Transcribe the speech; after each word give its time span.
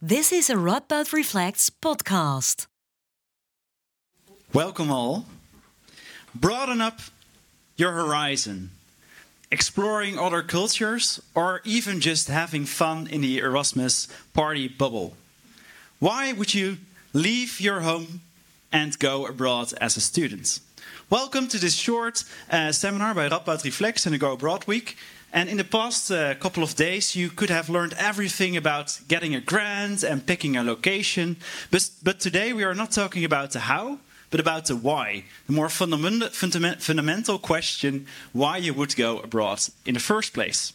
This 0.00 0.30
is 0.30 0.48
a 0.48 0.54
Radboud 0.54 1.12
Reflects 1.12 1.70
podcast. 1.70 2.68
Welcome 4.52 4.92
all. 4.92 5.26
Broaden 6.32 6.80
up 6.80 7.00
your 7.76 7.90
horizon, 7.90 8.70
exploring 9.50 10.16
other 10.16 10.42
cultures, 10.42 11.20
or 11.34 11.62
even 11.64 11.98
just 11.98 12.28
having 12.28 12.64
fun 12.64 13.08
in 13.08 13.22
the 13.22 13.38
Erasmus 13.38 14.06
party 14.34 14.68
bubble. 14.68 15.14
Why 15.98 16.32
would 16.32 16.54
you 16.54 16.76
leave 17.12 17.60
your 17.60 17.80
home 17.80 18.20
and 18.70 18.96
go 19.00 19.26
abroad 19.26 19.74
as 19.80 19.96
a 19.96 20.00
student? 20.00 20.60
Welcome 21.10 21.48
to 21.48 21.58
this 21.58 21.74
short 21.74 22.22
uh, 22.52 22.70
seminar 22.70 23.14
by 23.14 23.28
Radboud 23.28 23.64
Reflects 23.64 24.06
and 24.06 24.14
the 24.14 24.18
Go 24.18 24.34
Abroad 24.34 24.64
Week. 24.68 24.96
And 25.32 25.48
in 25.48 25.58
the 25.58 25.64
past 25.64 26.10
uh, 26.10 26.34
couple 26.34 26.62
of 26.62 26.74
days, 26.74 27.14
you 27.14 27.28
could 27.28 27.50
have 27.50 27.68
learned 27.68 27.94
everything 27.98 28.56
about 28.56 29.00
getting 29.08 29.34
a 29.34 29.40
grant 29.40 30.02
and 30.02 30.24
picking 30.24 30.56
a 30.56 30.62
location. 30.62 31.36
But, 31.70 31.90
but 32.02 32.18
today, 32.18 32.52
we 32.52 32.64
are 32.64 32.74
not 32.74 32.92
talking 32.92 33.24
about 33.24 33.50
the 33.50 33.60
how, 33.60 33.98
but 34.30 34.40
about 34.40 34.66
the 34.66 34.76
why. 34.76 35.24
The 35.46 35.52
more 35.52 35.68
fundament, 35.68 36.32
fundamental 36.34 37.38
question 37.38 38.06
why 38.32 38.56
you 38.56 38.72
would 38.72 38.96
go 38.96 39.18
abroad 39.18 39.60
in 39.84 39.94
the 39.94 40.00
first 40.00 40.32
place. 40.32 40.72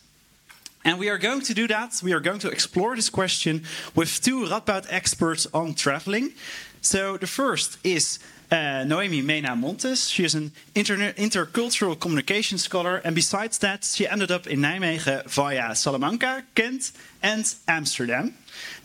And 0.86 1.00
we 1.00 1.10
are 1.10 1.18
going 1.18 1.42
to 1.42 1.54
do 1.54 1.68
that. 1.68 2.02
We 2.04 2.14
are 2.14 2.20
going 2.20 2.40
to 2.40 2.50
explore 2.50 2.96
this 2.96 3.10
question 3.10 3.64
with 3.96 4.22
two 4.22 4.46
Radboud 4.46 4.86
experts 4.90 5.48
on 5.54 5.74
traveling. 5.74 6.34
So 6.82 7.18
the 7.18 7.28
first 7.28 7.78
is 7.84 8.20
uh, 8.54 8.84
Noemi 8.86 9.22
Mena 9.22 9.56
Montes. 9.56 10.08
She 10.08 10.24
is 10.24 10.36
an 10.36 10.52
inter 10.76 10.96
intercultural 11.14 12.00
communication 12.00 12.58
scholar, 12.58 12.98
and 12.98 13.16
besides 13.16 13.58
that, 13.60 13.84
she 13.84 14.08
ended 14.08 14.32
up 14.32 14.46
in 14.46 14.60
Nijmegen 14.62 15.26
via 15.26 15.76
Salamanca, 15.76 16.44
Kent, 16.54 16.92
and 17.24 17.56
Amsterdam. 17.68 18.36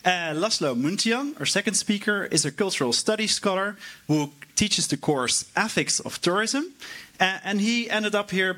Uh, 0.03 0.33
Laszlo 0.33 0.75
Muntean, 0.75 1.39
our 1.39 1.45
second 1.45 1.75
speaker, 1.75 2.25
is 2.31 2.45
a 2.45 2.51
cultural 2.51 2.93
studies 2.93 3.35
scholar 3.35 3.77
who 4.07 4.31
teaches 4.55 4.87
the 4.87 4.97
course 4.97 5.45
Ethics 5.55 5.99
of 5.99 6.19
Tourism, 6.19 6.73
uh, 7.19 7.37
and 7.43 7.61
he 7.61 7.89
ended 7.89 8.15
up 8.15 8.31
here 8.31 8.57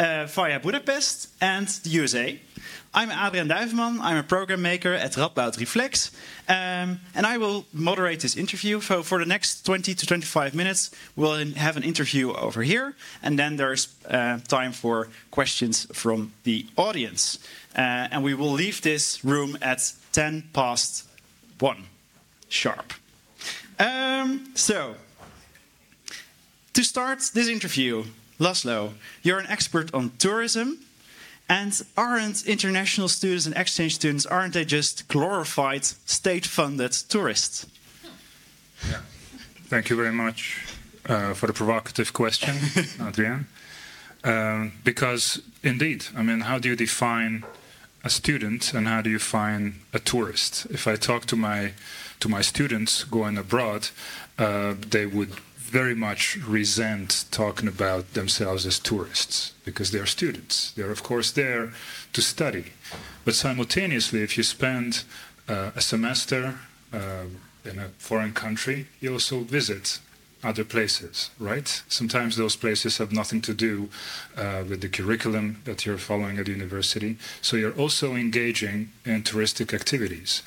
uh, 0.00 0.26
via 0.26 0.58
Budapest 0.58 1.28
and 1.40 1.68
the 1.68 1.90
USA. 1.90 2.40
I'm 2.92 3.10
Adrian 3.12 3.48
Duiveman. 3.48 3.98
I'm 4.00 4.16
a 4.16 4.22
program 4.22 4.62
maker 4.62 4.94
at 4.94 5.12
Radboud 5.12 5.60
Reflects. 5.60 6.10
Um, 6.48 7.00
and 7.14 7.26
I 7.26 7.36
will 7.38 7.66
moderate 7.72 8.20
this 8.20 8.36
interview. 8.36 8.80
So 8.80 9.02
for 9.02 9.18
the 9.18 9.26
next 9.26 9.62
20 9.62 9.94
to 9.94 10.06
25 10.06 10.54
minutes, 10.54 10.90
we'll 11.14 11.44
have 11.54 11.76
an 11.76 11.84
interview 11.84 12.32
over 12.32 12.62
here. 12.62 12.96
And 13.22 13.38
then 13.38 13.56
there's 13.56 13.94
uh, 14.08 14.38
time 14.48 14.72
for 14.72 15.08
questions 15.30 15.86
from 15.92 16.32
the 16.44 16.66
audience. 16.76 17.38
Uh, 17.76 18.08
and 18.10 18.24
we 18.24 18.34
will 18.34 18.50
leave 18.50 18.80
this 18.80 19.24
room 19.24 19.56
at 19.62 19.92
10 20.12 20.48
past 20.52 21.06
1 21.60 21.84
sharp. 22.48 22.92
Um, 23.78 24.50
so, 24.54 24.94
to 26.72 26.82
start 26.82 27.20
this 27.34 27.48
interview, 27.48 28.04
Laszlo, 28.40 28.94
you're 29.22 29.38
an 29.38 29.46
expert 29.46 29.92
on 29.94 30.12
tourism 30.18 30.78
and 31.48 31.82
aren't 31.96 32.46
international 32.46 33.08
students 33.08 33.44
and 33.44 33.56
exchange 33.56 33.96
students, 33.96 34.24
aren't 34.24 34.54
they 34.54 34.64
just 34.64 35.08
glorified 35.08 35.84
state 35.84 36.46
funded 36.46 36.92
tourists? 36.92 37.66
Yeah. 38.88 39.00
Thank 39.66 39.90
you 39.90 39.96
very 39.96 40.12
much 40.12 40.64
uh, 41.06 41.34
for 41.34 41.48
the 41.48 41.52
provocative 41.52 42.12
question, 42.12 42.54
Adrian. 43.06 43.46
Um, 44.24 44.72
because 44.84 45.42
indeed, 45.62 46.06
I 46.16 46.22
mean, 46.22 46.40
how 46.40 46.58
do 46.58 46.68
you 46.68 46.76
define 46.76 47.44
a 48.04 48.10
student 48.10 48.72
and 48.72 48.86
how 48.88 49.02
do 49.02 49.10
you 49.10 49.18
define 49.18 49.80
a 49.92 49.98
tourist? 49.98 50.66
If 50.70 50.86
I 50.86 50.96
talk 50.96 51.26
to 51.26 51.36
my 51.36 51.72
to 52.20 52.28
my 52.28 52.42
students 52.42 53.04
going 53.04 53.38
abroad, 53.38 53.88
uh, 54.38 54.74
they 54.90 55.06
would 55.06 55.30
very 55.70 55.94
much 55.94 56.36
resent 56.36 57.24
talking 57.30 57.68
about 57.68 58.14
themselves 58.14 58.66
as 58.66 58.78
tourists 58.78 59.52
because 59.64 59.90
they're 59.90 60.06
students. 60.06 60.72
They're, 60.72 60.90
of 60.90 61.02
course, 61.02 61.30
there 61.30 61.72
to 62.12 62.20
study. 62.20 62.66
But 63.24 63.34
simultaneously, 63.34 64.22
if 64.22 64.36
you 64.36 64.42
spend 64.42 65.04
uh, 65.48 65.70
a 65.76 65.80
semester 65.80 66.58
uh, 66.92 67.26
in 67.64 67.78
a 67.78 67.88
foreign 67.98 68.32
country, 68.32 68.86
you 69.00 69.12
also 69.12 69.40
visit 69.40 70.00
other 70.42 70.64
places, 70.64 71.30
right? 71.38 71.82
Sometimes 71.88 72.36
those 72.36 72.56
places 72.56 72.98
have 72.98 73.12
nothing 73.12 73.42
to 73.42 73.54
do 73.54 73.88
uh, 74.36 74.64
with 74.68 74.80
the 74.80 74.88
curriculum 74.88 75.60
that 75.64 75.84
you're 75.84 75.98
following 75.98 76.38
at 76.38 76.48
university. 76.48 77.16
So 77.42 77.56
you're 77.56 77.78
also 77.78 78.14
engaging 78.14 78.90
in 79.04 79.22
touristic 79.22 79.74
activities. 79.74 80.42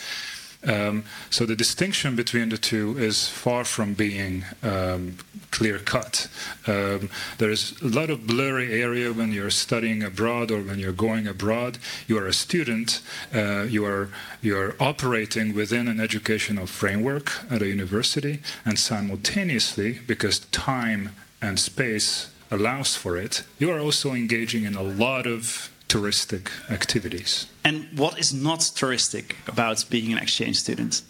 Um, 0.66 1.03
so 1.29 1.46
the 1.46 1.56
distinction 1.56 2.16
between 2.16 2.50
the 2.50 2.57
two 2.57 2.97
is 2.97 3.28
far 3.28 3.66
from 3.66 3.94
being 3.94 4.46
um, 4.62 5.18
clear 5.51 5.79
cut. 5.79 6.28
Um, 6.68 7.09
there 7.38 7.51
is 7.51 7.79
a 7.81 7.88
lot 7.88 8.09
of 8.09 8.25
blurry 8.25 8.81
area 8.81 9.12
when 9.12 9.31
you're 9.31 9.50
studying 9.50 10.03
abroad 10.03 10.51
or 10.51 10.62
when 10.62 10.79
you're 10.79 10.94
going 10.94 11.28
abroad. 11.28 11.78
You 12.07 12.18
are 12.18 12.28
a 12.28 12.34
student. 12.34 13.01
Uh, 13.34 13.63
you 13.63 13.85
are 13.85 14.09
you 14.41 14.57
are 14.57 14.75
operating 14.79 15.53
within 15.53 15.88
an 15.88 16.00
educational 16.00 16.68
framework 16.68 17.31
at 17.50 17.62
a 17.62 17.68
university, 17.68 18.40
and 18.66 18.80
simultaneously, 18.80 20.00
because 20.07 20.40
time 20.51 21.16
and 21.41 21.59
space 21.59 22.30
allows 22.53 22.95
for 22.95 23.18
it, 23.18 23.44
you 23.57 23.72
are 23.72 23.80
also 23.80 24.13
engaging 24.13 24.63
in 24.63 24.75
a 24.75 24.84
lot 24.84 25.25
of 25.25 25.73
touristic 25.94 26.50
activities. 26.70 27.48
And 27.64 27.86
what 27.96 28.18
is 28.18 28.34
not 28.34 28.59
touristic 28.59 29.36
about 29.48 29.86
being 29.90 30.12
an 30.12 30.18
exchange 30.18 30.56
student? 30.56 31.02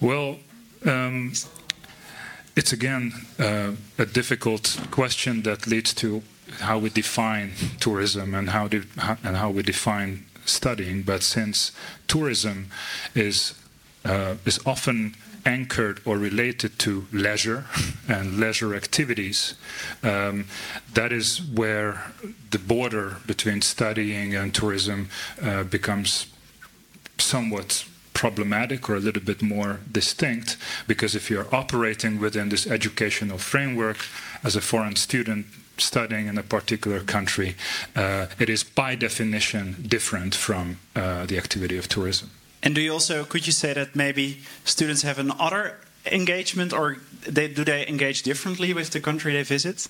Well, 0.00 0.38
um, 0.86 1.32
it's 2.56 2.72
again 2.72 3.12
uh, 3.38 3.72
a 3.98 4.06
difficult 4.06 4.78
question 4.90 5.42
that 5.42 5.66
leads 5.66 5.94
to 5.94 6.22
how 6.60 6.78
we 6.78 6.90
define 6.90 7.52
tourism 7.80 8.34
and 8.34 8.50
how, 8.50 8.68
and 9.24 9.36
how 9.36 9.50
we 9.50 9.62
define 9.62 10.24
studying. 10.44 11.02
But 11.02 11.22
since 11.22 11.72
tourism 12.06 12.66
is 13.14 13.54
uh, 14.04 14.34
is 14.44 14.60
often 14.66 15.14
anchored 15.46 16.00
or 16.04 16.18
related 16.18 16.78
to 16.80 17.06
leisure 17.12 17.64
and 18.08 18.38
leisure 18.38 18.74
activities, 18.74 19.54
um, 20.02 20.46
that 20.92 21.12
is 21.12 21.42
where 21.42 22.12
the 22.50 22.58
border 22.58 23.16
between 23.26 23.62
studying 23.62 24.34
and 24.34 24.54
tourism 24.54 25.08
uh, 25.42 25.64
becomes 25.64 26.26
somewhat 27.18 27.84
problematic 28.14 28.88
or 28.88 28.94
a 28.94 29.00
little 29.00 29.22
bit 29.22 29.42
more 29.42 29.80
distinct 29.90 30.56
because 30.86 31.14
if 31.14 31.30
you're 31.30 31.52
operating 31.54 32.20
within 32.20 32.48
this 32.48 32.66
educational 32.66 33.38
framework 33.38 33.98
as 34.42 34.56
a 34.56 34.60
foreign 34.60 34.96
student 34.96 35.46
studying 35.76 36.28
in 36.28 36.38
a 36.38 36.42
particular 36.42 37.00
country, 37.00 37.56
uh, 37.96 38.26
it 38.38 38.48
is 38.48 38.62
by 38.62 38.94
definition 38.94 39.84
different 39.88 40.34
from 40.34 40.78
uh, 40.94 41.26
the 41.26 41.36
activity 41.36 41.76
of 41.76 41.88
tourism. 41.88 42.30
And 42.64 42.74
do 42.74 42.80
you 42.80 42.92
also 42.92 43.24
could 43.24 43.46
you 43.46 43.52
say 43.52 43.74
that 43.74 43.94
maybe 43.94 44.40
students 44.64 45.02
have 45.02 45.18
an 45.18 45.30
other 45.38 45.76
engagement, 46.06 46.72
or 46.72 46.96
they, 47.28 47.46
do 47.48 47.62
they 47.62 47.86
engage 47.86 48.22
differently 48.22 48.72
with 48.72 48.90
the 48.90 49.00
country 49.00 49.34
they 49.34 49.42
visit? 49.42 49.86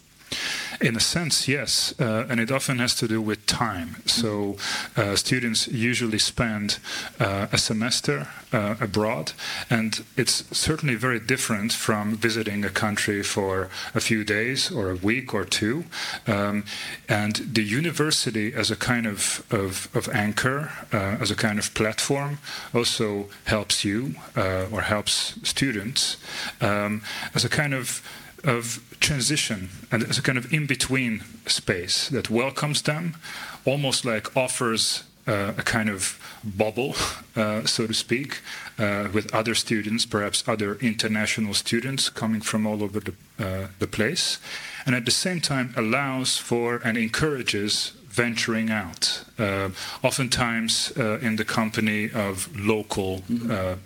In 0.81 0.97
a 0.97 1.01
sense, 1.01 1.47
yes, 1.47 1.95
uh, 2.01 2.27
and 2.29 2.41
it 2.41 2.51
often 2.51 2.79
has 2.79 2.95
to 2.97 3.07
do 3.07 3.21
with 3.21 3.47
time. 3.47 3.97
So, 4.07 4.57
uh, 4.97 5.15
students 5.15 5.69
usually 5.69 6.19
spend 6.19 6.79
uh, 7.21 7.47
a 7.53 7.59
semester 7.59 8.27
uh, 8.53 8.75
abroad, 8.81 9.33
and 9.71 10.05
it's 10.17 10.45
certainly 10.57 10.97
very 10.97 11.21
different 11.21 11.73
from 11.73 12.17
visiting 12.17 12.65
a 12.65 12.71
country 12.71 13.23
for 13.23 13.69
a 13.95 14.01
few 14.01 14.25
days 14.25 14.73
or 14.73 14.91
a 14.91 14.97
week 14.97 15.33
or 15.33 15.45
two. 15.45 15.85
Um, 16.27 16.65
and 17.09 17.37
the 17.37 17.62
university, 17.62 18.53
as 18.53 18.71
a 18.71 18.77
kind 18.77 19.06
of, 19.06 19.45
of, 19.51 19.89
of 19.95 20.09
anchor, 20.09 20.73
uh, 20.93 21.19
as 21.21 21.31
a 21.31 21.37
kind 21.37 21.59
of 21.59 21.73
platform, 21.75 22.39
also 22.75 23.29
helps 23.45 23.85
you 23.85 24.17
uh, 24.37 24.67
or 24.73 24.81
helps 24.82 25.38
students 25.43 26.17
um, 26.61 27.03
as 27.35 27.44
a 27.44 27.49
kind 27.49 27.75
of 27.75 28.03
of 28.44 28.82
transition 29.00 29.69
and 29.91 30.02
as 30.05 30.19
a 30.19 30.23
kind 30.23 30.38
of 30.38 30.52
in 30.52 30.67
between 30.67 31.23
space 31.46 32.08
that 32.08 32.31
welcomes 32.31 32.82
them, 32.82 33.17
almost 33.64 34.05
like 34.05 34.37
offers 34.37 35.05
uh, 35.26 35.55
a 35.56 35.62
kind 35.62 35.88
of 35.88 36.19
bubble, 36.44 36.94
uh, 37.37 37.64
so 37.64 37.87
to 37.87 37.94
speak, 37.94 38.41
uh, 38.79 39.08
with 39.12 39.35
other 39.35 39.55
students, 39.55 40.05
perhaps 40.06 40.46
other 40.46 40.75
international 40.76 41.55
students 41.55 42.11
coming 42.11 42.41
from 42.41 42.67
all 42.67 42.82
over 42.82 43.00
the, 43.00 43.14
uh, 43.38 43.69
the 43.79 43.87
place, 43.87 44.38
and 44.85 44.94
at 44.94 45.05
the 45.05 45.11
same 45.11 45.40
time 45.40 45.73
allows 45.76 46.37
for 46.37 46.76
and 46.85 46.99
encourages 46.99 47.93
venturing 48.08 48.70
out, 48.70 49.25
uh, 49.38 49.70
oftentimes 50.02 50.93
uh, 50.97 51.19
in 51.20 51.37
the 51.37 51.44
company 51.44 52.11
of 52.12 52.49
local 52.56 53.23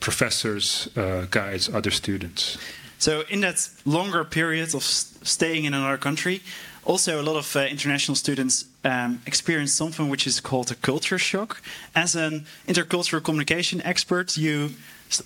professors, 0.00 0.88
guides, 1.30 1.72
other 1.72 1.90
students. 1.90 2.58
So 2.98 3.22
in 3.28 3.40
that 3.40 3.68
longer 3.84 4.24
period 4.24 4.74
of 4.74 4.82
staying 4.82 5.64
in 5.64 5.74
another 5.74 5.98
country, 5.98 6.42
also 6.84 7.20
a 7.20 7.22
lot 7.22 7.36
of 7.36 7.54
uh, 7.54 7.60
international 7.60 8.16
students 8.16 8.64
um, 8.84 9.20
experience 9.26 9.72
something 9.72 10.08
which 10.08 10.26
is 10.26 10.40
called 10.40 10.70
a 10.70 10.74
culture 10.74 11.18
shock. 11.18 11.62
As 11.94 12.16
an 12.16 12.46
intercultural 12.66 13.22
communication 13.22 13.82
expert, 13.82 14.36
you 14.36 14.70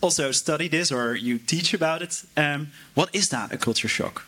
also 0.00 0.32
study 0.32 0.68
this 0.68 0.92
or 0.92 1.14
you 1.14 1.38
teach 1.38 1.72
about 1.74 2.02
it. 2.02 2.24
Um, 2.36 2.68
what 2.94 3.08
is 3.14 3.28
that, 3.28 3.52
a 3.52 3.56
culture 3.56 3.88
shock? 3.88 4.26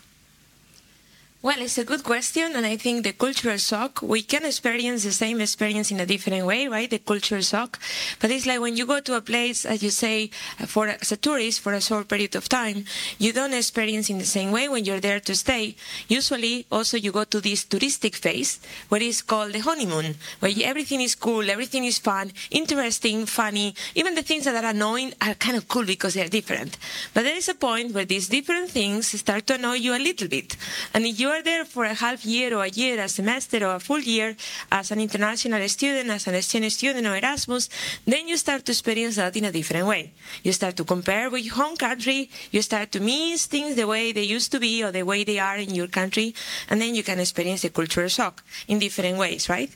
Well, 1.45 1.61
it's 1.61 1.77
a 1.77 1.85
good 1.85 2.03
question, 2.03 2.55
and 2.55 2.65
I 2.65 2.75
think 2.75 3.03
the 3.03 3.13
cultural 3.13 3.57
shock, 3.57 4.01
we 4.01 4.23
can 4.23 4.45
experience 4.45 5.03
the 5.03 5.11
same 5.11 5.39
experience 5.39 5.91
in 5.91 5.99
a 5.99 6.05
different 6.07 6.43
way, 6.43 6.67
right? 6.67 6.89
The 6.89 6.97
cultural 6.97 7.43
shock. 7.43 7.79
But 8.19 8.31
it's 8.31 8.47
like 8.47 8.61
when 8.61 8.75
you 8.75 8.87
go 8.87 8.99
to 8.99 9.13
a 9.13 9.21
place, 9.21 9.63
as 9.63 9.83
you 9.83 9.91
say, 9.91 10.31
for 10.65 10.87
as 10.87 11.11
a 11.11 11.17
tourist 11.17 11.61
for 11.61 11.73
a 11.73 11.81
short 11.81 12.07
period 12.07 12.35
of 12.35 12.49
time, 12.49 12.85
you 13.19 13.31
don't 13.31 13.53
experience 13.53 14.09
in 14.09 14.17
the 14.17 14.25
same 14.25 14.51
way 14.51 14.67
when 14.67 14.85
you're 14.85 14.99
there 14.99 15.19
to 15.19 15.35
stay. 15.35 15.75
Usually, 16.07 16.65
also, 16.71 16.97
you 16.97 17.11
go 17.11 17.25
to 17.25 17.39
this 17.39 17.63
touristic 17.63 18.15
phase, 18.15 18.59
what 18.89 19.03
is 19.03 19.21
called 19.21 19.53
the 19.53 19.59
honeymoon, 19.59 20.15
where 20.39 20.51
everything 20.63 21.01
is 21.01 21.13
cool, 21.13 21.47
everything 21.47 21.85
is 21.85 21.99
fun, 21.99 22.31
interesting, 22.49 23.27
funny. 23.27 23.75
Even 23.93 24.15
the 24.15 24.23
things 24.23 24.45
that 24.45 24.63
are 24.63 24.71
annoying 24.71 25.13
are 25.21 25.35
kind 25.35 25.57
of 25.57 25.67
cool 25.67 25.85
because 25.85 26.15
they're 26.15 26.27
different. 26.27 26.79
But 27.13 27.21
there 27.21 27.37
is 27.37 27.49
a 27.49 27.53
point 27.53 27.93
where 27.93 28.05
these 28.05 28.29
different 28.29 28.71
things 28.71 29.09
start 29.19 29.45
to 29.45 29.53
annoy 29.53 29.75
you 29.75 29.93
a 29.93 30.01
little 30.01 30.27
bit. 30.27 30.57
And 30.91 31.05
you 31.05 31.34
are 31.35 31.43
there 31.43 31.65
for 31.65 31.85
a 31.85 31.93
half 31.93 32.25
year 32.25 32.55
or 32.55 32.63
a 32.63 32.69
year, 32.69 33.01
a 33.01 33.09
semester 33.09 33.65
or 33.65 33.75
a 33.75 33.79
full 33.79 33.99
year 33.99 34.35
as 34.71 34.91
an 34.91 34.99
international 34.99 35.67
student, 35.67 36.09
as 36.09 36.27
an 36.27 36.35
exchange 36.35 36.73
student 36.73 37.05
or 37.05 37.15
Erasmus, 37.17 37.69
then 38.05 38.27
you 38.27 38.37
start 38.37 38.65
to 38.65 38.71
experience 38.71 39.17
that 39.17 39.35
in 39.35 39.45
a 39.45 39.51
different 39.51 39.87
way. 39.87 40.11
You 40.43 40.53
start 40.53 40.75
to 40.77 40.83
compare 40.83 41.29
with 41.29 41.43
your 41.43 41.55
home 41.55 41.75
country, 41.75 42.29
you 42.51 42.61
start 42.61 42.91
to 42.93 42.99
miss 42.99 43.47
things 43.47 43.75
the 43.75 43.87
way 43.87 44.13
they 44.13 44.23
used 44.23 44.51
to 44.53 44.59
be 44.59 44.83
or 44.83 44.91
the 44.91 45.03
way 45.03 45.23
they 45.23 45.39
are 45.39 45.57
in 45.57 45.75
your 45.75 45.87
country, 45.87 46.33
and 46.69 46.79
then 46.81 46.95
you 46.95 47.03
can 47.03 47.19
experience 47.19 47.63
a 47.65 47.69
cultural 47.69 48.07
shock 48.07 48.43
in 48.67 48.79
different 48.79 49.17
ways, 49.17 49.49
right? 49.49 49.71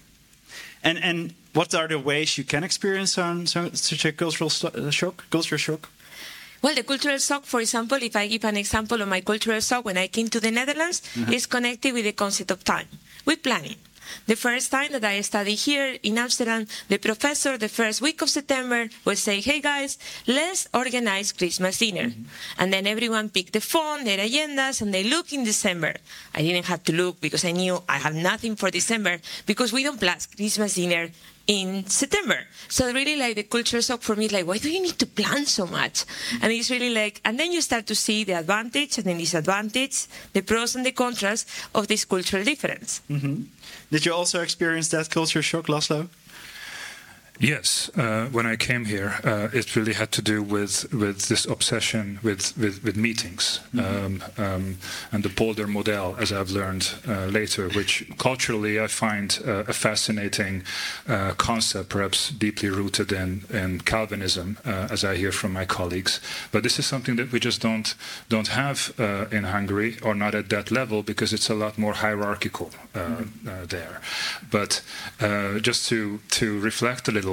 And 0.81 0.97
and 1.03 1.33
what 1.53 1.73
are 1.75 1.88
the 1.88 2.00
ways 2.00 2.38
you 2.38 2.45
can 2.45 2.63
experience 2.63 3.13
such 3.13 4.06
a 4.06 4.13
cultural 4.13 4.50
shock? 4.50 5.29
Cultural 5.29 5.59
shock. 5.59 5.89
Well, 6.61 6.75
the 6.75 6.83
cultural 6.83 7.17
shock, 7.19 7.45
for 7.45 7.61
example, 7.61 7.97
if 8.01 8.15
I 8.15 8.27
give 8.27 8.44
an 8.44 8.57
example 8.57 9.01
of 9.01 9.07
my 9.07 9.21
cultural 9.21 9.61
shock 9.61 9.85
when 9.85 9.97
I 9.97 10.07
came 10.07 10.27
to 10.29 10.39
the 10.39 10.51
Netherlands, 10.51 11.01
mm-hmm. 11.15 11.31
is 11.31 11.45
connected 11.45 11.94
with 11.94 12.03
the 12.03 12.11
concept 12.11 12.51
of 12.51 12.63
time, 12.63 12.88
with 13.25 13.41
planning. 13.41 13.75
The 14.27 14.35
first 14.35 14.71
time 14.71 14.91
that 14.91 15.03
I 15.03 15.21
studied 15.21 15.59
here 15.59 15.97
in 16.03 16.17
Amsterdam, 16.17 16.67
the 16.88 16.97
professor, 16.97 17.57
the 17.57 17.69
first 17.69 18.01
week 18.01 18.21
of 18.21 18.29
September, 18.29 18.89
would 19.06 19.17
say, 19.17 19.41
Hey 19.41 19.61
guys, 19.61 19.97
let's 20.27 20.67
organize 20.73 21.31
Christmas 21.31 21.77
dinner. 21.77 22.09
Mm-hmm. 22.09 22.59
And 22.59 22.73
then 22.73 22.88
everyone 22.88 23.29
picked 23.29 23.53
the 23.53 23.61
phone, 23.61 24.03
their 24.03 24.19
agendas, 24.19 24.81
and 24.81 24.94
they 24.94 25.03
look 25.03 25.33
in 25.33 25.44
December. 25.44 25.95
I 26.33 26.41
didn't 26.41 26.65
have 26.65 26.83
to 26.85 26.94
look 26.94 27.21
because 27.21 27.45
I 27.45 27.51
knew 27.51 27.81
I 27.88 27.97
have 27.97 28.15
nothing 28.15 28.56
for 28.56 28.69
December 28.69 29.19
because 29.45 29.73
we 29.73 29.83
don't 29.83 30.00
plan 30.00 30.17
Christmas 30.35 30.75
dinner 30.75 31.09
in 31.50 31.83
September. 31.88 32.38
So 32.67 32.94
really 32.94 33.15
like 33.15 33.35
the 33.35 33.44
culture 33.44 33.81
shock 33.81 34.03
for 34.03 34.15
me, 34.15 34.29
like, 34.29 34.45
why 34.45 34.59
do 34.59 34.69
you 34.69 34.81
need 34.81 35.00
to 35.00 35.07
plan 35.07 35.47
so 35.47 35.65
much? 35.65 36.06
And 36.41 36.53
it's 36.53 36.69
really 36.69 36.94
like, 36.94 37.19
and 37.25 37.39
then 37.39 37.51
you 37.51 37.61
start 37.61 37.88
to 37.88 37.95
see 37.95 38.23
the 38.23 38.33
advantage 38.33 39.00
and 39.00 39.07
the 39.07 39.15
disadvantage, 39.15 40.06
the 40.31 40.41
pros 40.41 40.75
and 40.75 40.85
the 40.85 40.91
contras 40.91 41.45
of 41.73 41.88
this 41.88 42.06
cultural 42.06 42.44
difference. 42.44 43.01
Mm-hmm. 43.09 43.44
Did 43.92 44.06
you 44.06 44.13
also 44.13 44.42
experience 44.42 44.89
that 44.89 45.10
culture 45.10 45.42
shock, 45.42 45.68
Laszlo? 45.68 46.10
Yes, 47.39 47.89
uh, 47.95 48.25
when 48.25 48.45
I 48.45 48.57
came 48.57 48.83
here, 48.83 49.15
uh, 49.24 49.47
it 49.53 49.74
really 49.74 49.94
had 49.94 50.12
to 50.12 50.21
do 50.21 50.44
with, 50.44 50.94
with 50.94 51.30
this 51.30 51.45
obsession 51.45 52.19
with, 52.21 52.57
with, 52.57 52.83
with 52.83 52.97
meetings 52.97 53.62
mm-hmm. 53.74 54.24
um, 54.39 54.45
um, 54.45 54.77
and 55.13 55.24
the 55.24 55.30
polder 55.30 55.65
model, 55.65 56.18
as 56.19 56.33
I've 56.33 56.51
learned 56.51 56.91
uh, 57.07 57.27
later, 57.27 57.69
which 57.69 58.03
culturally 58.18 58.77
I 58.77 58.88
find 58.88 59.39
uh, 59.47 59.63
a 59.69 59.74
fascinating 59.74 60.63
uh, 61.07 61.31
concept, 61.38 61.88
perhaps 61.88 62.30
deeply 62.30 62.68
rooted 62.68 63.13
in, 63.13 63.45
in 63.50 63.80
Calvinism, 63.80 64.57
uh, 64.65 64.89
as 64.92 65.06
I 65.06 65.15
hear 65.15 65.31
from 65.31 65.53
my 65.53 65.63
colleagues. 65.63 66.19
But 66.51 66.63
this 66.63 66.77
is 66.77 66.85
something 66.85 67.15
that 67.15 67.31
we 67.31 67.39
just 67.39 67.62
don't 67.62 67.95
don't 68.27 68.50
have 68.50 68.94
in 69.31 69.44
Hungary, 69.45 69.97
or 70.03 70.13
not 70.13 70.35
at 70.35 70.50
that 70.50 70.71
level, 70.71 71.03
because 71.03 71.31
it's 71.33 71.50
a 71.50 71.56
lot 71.56 71.77
more 71.77 71.94
hierarchical 71.94 72.71
mm-hmm. 72.94 73.65
there. 73.68 74.01
But 74.51 74.81
just 75.62 75.88
to 75.89 76.19
to 76.31 76.59
reflect 76.59 77.07
a 77.07 77.12
little 77.12 77.28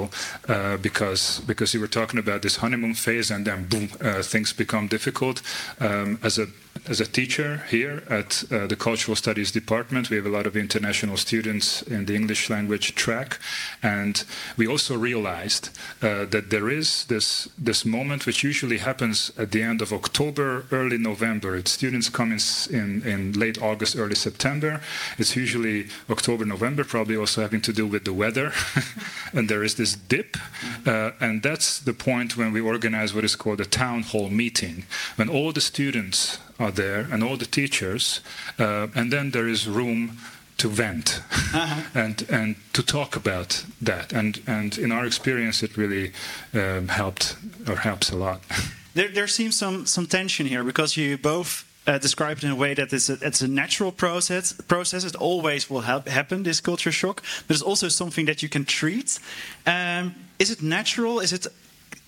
uh, 0.47 0.77
because 0.77 1.41
because 1.47 1.73
you 1.73 1.81
were 1.81 1.91
talking 1.99 2.19
about 2.19 2.41
this 2.41 2.57
honeymoon 2.57 2.95
phase 2.95 3.33
and 3.33 3.45
then 3.45 3.67
boom, 3.67 3.89
uh, 4.01 4.21
things 4.21 4.53
become 4.53 4.87
difficult. 4.87 5.41
Um, 5.79 6.19
as 6.23 6.39
a 6.39 6.47
as 6.89 7.01
a 7.01 7.05
teacher 7.05 7.63
here 7.69 8.03
at 8.09 8.43
uh, 8.51 8.65
the 8.67 8.75
Cultural 8.75 9.15
Studies 9.15 9.51
Department, 9.51 10.09
we 10.09 10.15
have 10.15 10.25
a 10.25 10.29
lot 10.29 10.47
of 10.47 10.55
international 10.55 11.17
students 11.17 11.81
in 11.81 12.05
the 12.05 12.15
English 12.15 12.49
language 12.49 12.95
track, 12.95 13.39
and 13.83 14.23
we 14.55 14.67
also 14.67 14.97
realized 14.97 15.69
uh, 16.01 16.25
that 16.25 16.49
there 16.49 16.69
is 16.69 17.05
this 17.05 17.49
this 17.57 17.85
moment 17.85 18.25
which 18.25 18.43
usually 18.43 18.77
happens 18.77 19.31
at 19.37 19.51
the 19.51 19.61
end 19.61 19.81
of 19.81 19.91
October, 19.91 20.65
early 20.71 20.97
November. 20.97 21.57
It's 21.57 21.71
students 21.71 22.09
come 22.09 22.31
in, 22.31 22.39
in, 22.69 23.03
in 23.03 23.33
late 23.33 23.61
August, 23.61 23.97
early 23.97 24.15
September. 24.15 24.81
It's 25.17 25.35
usually 25.35 25.87
October, 26.09 26.45
November, 26.45 26.83
probably 26.83 27.17
also 27.17 27.41
having 27.41 27.61
to 27.61 27.73
do 27.73 27.85
with 27.85 28.05
the 28.05 28.13
weather, 28.13 28.53
and 29.33 29.49
there 29.49 29.63
is 29.63 29.75
this 29.75 29.95
dip, 29.95 30.37
uh, 30.85 31.11
and 31.19 31.43
that's 31.43 31.79
the 31.79 31.93
point 31.93 32.37
when 32.37 32.53
we 32.53 32.61
organize 32.61 33.13
what 33.13 33.25
is 33.25 33.35
called 33.35 33.59
a 33.59 33.65
town 33.65 34.03
hall 34.03 34.29
meeting, 34.29 34.85
when 35.17 35.29
all 35.29 35.51
the 35.51 35.61
students 35.61 36.39
are 36.59 36.71
there 36.71 37.07
and 37.11 37.23
all 37.23 37.37
the 37.37 37.45
teachers, 37.45 38.21
uh, 38.59 38.87
and 38.95 39.11
then 39.11 39.31
there 39.31 39.47
is 39.47 39.67
room 39.67 40.17
to 40.57 40.67
vent 40.67 41.21
uh-huh. 41.53 41.81
and 41.93 42.25
and 42.29 42.55
to 42.73 42.83
talk 42.83 43.15
about 43.15 43.65
that. 43.81 44.13
And 44.13 44.41
and 44.47 44.77
in 44.77 44.91
our 44.91 45.05
experience, 45.05 45.63
it 45.63 45.77
really 45.77 46.11
um, 46.53 46.87
helped 46.87 47.35
or 47.67 47.75
helps 47.75 48.11
a 48.11 48.15
lot. 48.15 48.41
There, 48.93 49.13
there 49.13 49.27
seems 49.27 49.55
some 49.55 49.85
some 49.85 50.07
tension 50.07 50.47
here 50.47 50.63
because 50.63 50.97
you 50.97 51.17
both 51.19 51.65
uh, 51.85 51.99
describe 51.99 52.37
it 52.37 52.43
in 52.43 52.49
a 52.49 52.55
way 52.55 52.73
that 52.73 52.91
it's 52.91 53.09
a, 53.09 53.17
it's 53.21 53.41
a 53.41 53.47
natural 53.47 53.91
process. 53.91 54.53
Process 54.53 55.03
it 55.03 55.15
always 55.15 55.69
will 55.69 55.81
help, 55.81 56.07
happen. 56.07 56.43
This 56.43 56.61
culture 56.61 56.91
shock, 56.91 57.21
but 57.47 57.55
it's 57.55 57.61
also 57.61 57.89
something 57.89 58.25
that 58.25 58.41
you 58.41 58.49
can 58.49 58.65
treat. 58.65 59.19
Um, 59.65 60.15
is 60.39 60.49
it 60.49 60.61
natural? 60.61 61.19
Is 61.19 61.31
it 61.31 61.47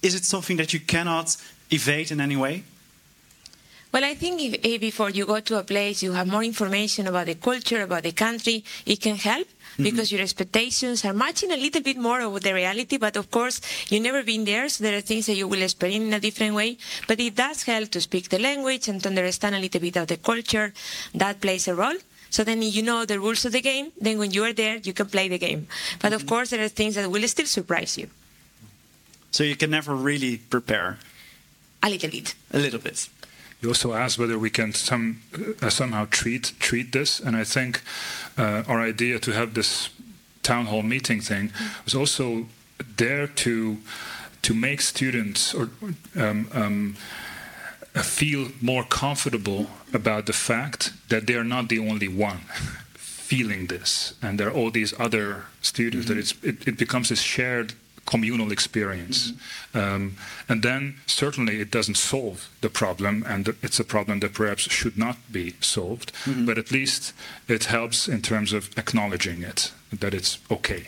is 0.02 0.16
it 0.16 0.25
something 0.25 0.57
that 0.57 0.74
you 0.74 0.80
cannot 0.80 1.38
evade 1.69 2.12
in 2.12 2.19
any 2.19 2.36
way? 2.36 2.63
Well, 3.91 4.03
I 4.03 4.13
think 4.13 4.39
if, 4.39 4.53
if, 4.63 4.81
before 4.81 5.09
you 5.09 5.25
go 5.25 5.39
to 5.39 5.57
a 5.57 5.63
place, 5.63 6.03
you 6.03 6.12
have 6.12 6.27
more 6.27 6.44
information 6.44 7.07
about 7.07 7.25
the 7.25 7.36
culture, 7.36 7.81
about 7.81 8.03
the 8.03 8.12
country, 8.12 8.63
it 8.86 9.01
can 9.01 9.15
help 9.15 9.47
mm-hmm. 9.47 9.83
because 9.83 10.12
your 10.12 10.21
expectations 10.21 11.03
are 11.06 11.13
matching 11.13 11.51
a 11.51 11.57
little 11.57 11.81
bit 11.81 11.97
more 11.97 12.21
of 12.21 12.39
the 12.41 12.53
reality. 12.53 12.97
But 12.97 13.18
of 13.18 13.31
course, 13.31 13.62
you've 13.89 14.03
never 14.03 14.21
been 14.21 14.45
there, 14.45 14.69
so 14.69 14.83
there 14.83 14.95
are 14.95 15.01
things 15.01 15.25
that 15.25 15.36
you 15.36 15.47
will 15.47 15.63
experience 15.63 16.06
in 16.06 16.13
a 16.13 16.19
different 16.19 16.53
way. 16.53 16.77
But 17.07 17.19
it 17.19 17.36
does 17.36 17.63
help 17.63 17.89
to 17.89 18.01
speak 18.01 18.30
the 18.30 18.37
language 18.37 18.87
and 18.87 19.02
to 19.02 19.09
understand 19.09 19.56
a 19.56 19.59
little 19.59 19.81
bit 19.81 19.97
of 19.97 20.07
the 20.07 20.18
culture. 20.18 20.71
That 21.16 21.42
plays 21.42 21.68
a 21.68 21.73
role. 21.73 21.97
So 22.30 22.44
then 22.44 22.61
you 22.61 22.83
know 22.83 23.06
the 23.06 23.19
rules 23.19 23.44
of 23.45 23.54
the 23.54 23.61
game, 23.61 23.92
then 23.99 24.19
when 24.19 24.30
you 24.30 24.44
are 24.44 24.54
there, 24.54 24.78
you 24.78 24.94
can 24.94 25.07
play 25.07 25.30
the 25.30 25.40
game. 25.40 25.68
But 25.99 26.14
of 26.14 26.21
mm-hmm. 26.21 26.30
course, 26.30 26.52
there 26.52 26.64
are 26.64 26.69
things 26.69 26.94
that 26.94 27.09
will 27.09 27.28
still 27.28 27.47
surprise 27.47 27.97
you. 27.97 28.07
So 29.31 29.44
you 29.44 29.56
can 29.56 29.71
never 29.71 29.95
really 29.95 30.37
prepare? 30.37 30.99
A 31.81 31.90
little 31.90 32.09
bit. 32.09 32.35
A 32.52 32.59
little 32.59 32.80
bit. 32.80 33.09
You 33.61 33.69
also 33.69 33.94
asked 33.94 34.18
whether 34.18 34.39
we 34.39 34.49
can 34.49 34.73
some, 34.73 35.21
uh, 35.61 35.69
somehow 35.69 36.07
treat 36.09 36.54
treat 36.59 36.92
this, 36.92 37.19
and 37.19 37.35
I 37.35 37.44
think 37.44 37.81
uh, 38.37 38.63
our 38.68 38.80
idea 38.80 39.19
to 39.19 39.31
have 39.31 39.54
this 39.54 39.89
town 40.44 40.68
hall 40.68 40.83
meeting 40.83 41.21
thing 41.21 41.51
was 41.83 41.94
also 41.94 42.45
there 42.97 43.28
to 43.28 43.78
to 44.42 44.54
make 44.54 44.81
students 44.81 45.54
or 45.54 45.69
um, 46.16 46.47
um, 46.54 46.95
feel 48.01 48.47
more 48.61 48.85
comfortable 48.85 49.68
about 49.94 50.25
the 50.25 50.33
fact 50.33 50.94
that 51.09 51.28
they 51.28 51.35
are 51.35 51.44
not 51.44 51.68
the 51.68 51.80
only 51.80 52.07
one 52.07 52.37
feeling 52.94 53.68
this, 53.68 54.13
and 54.21 54.39
there 54.39 54.47
are 54.47 54.54
all 54.54 54.71
these 54.71 54.94
other 54.99 55.44
students. 55.61 56.06
Mm-hmm. 56.06 56.16
That 56.16 56.19
it's 56.19 56.33
it, 56.44 56.68
it 56.68 56.78
becomes 56.78 57.11
a 57.11 57.16
shared 57.16 57.73
communal 58.09 58.51
experience. 58.51 59.31
Mm-hmm. 59.31 59.78
Um, 59.80 60.16
and 60.47 60.63
then 60.63 60.95
certainly 61.06 61.61
it 61.61 61.71
doesn't 61.71 61.97
solve 61.97 62.49
the 62.61 62.69
problem, 62.69 63.23
and 63.28 63.47
it's 63.61 63.80
a 63.80 63.83
problem 63.83 64.19
that 64.19 64.33
perhaps 64.33 64.63
should 64.63 64.97
not 64.97 65.18
be 65.31 65.54
solved, 65.61 66.11
mm-hmm. 66.25 66.45
but 66.45 66.57
at 66.57 66.71
least 66.71 67.13
it 67.47 67.66
helps 67.66 68.07
in 68.07 68.21
terms 68.21 68.54
of 68.54 68.69
acknowledging 68.78 69.44
it, 69.44 69.71
that 69.99 70.13
it's 70.13 70.39
okay. 70.49 70.87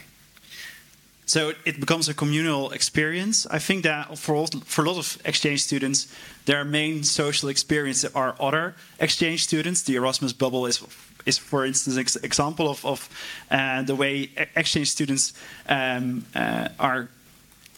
So 1.25 1.53
it 1.63 1.79
becomes 1.79 2.09
a 2.09 2.13
communal 2.13 2.71
experience. 2.73 3.47
I 3.49 3.59
think 3.59 3.83
that 3.83 4.17
for 4.17 4.35
all, 4.35 4.47
for 4.65 4.83
a 4.83 4.87
lot 4.89 4.97
of 4.97 5.17
exchange 5.23 5.61
students, 5.61 6.07
their 6.45 6.65
main 6.65 7.03
social 7.03 7.49
experience 7.49 8.03
are 8.03 8.35
other 8.39 8.73
exchange 8.99 9.43
students. 9.43 9.83
The 9.83 9.95
Erasmus 9.95 10.33
bubble 10.33 10.65
is 10.65 10.83
is, 11.25 11.37
for 11.37 11.65
instance, 11.65 12.15
an 12.15 12.25
example 12.25 12.69
of, 12.69 12.85
of 12.85 13.09
uh, 13.49 13.81
the 13.83 13.95
way 13.95 14.29
exchange 14.55 14.89
students 14.89 15.33
um, 15.67 16.25
uh, 16.35 16.69
are 16.79 17.09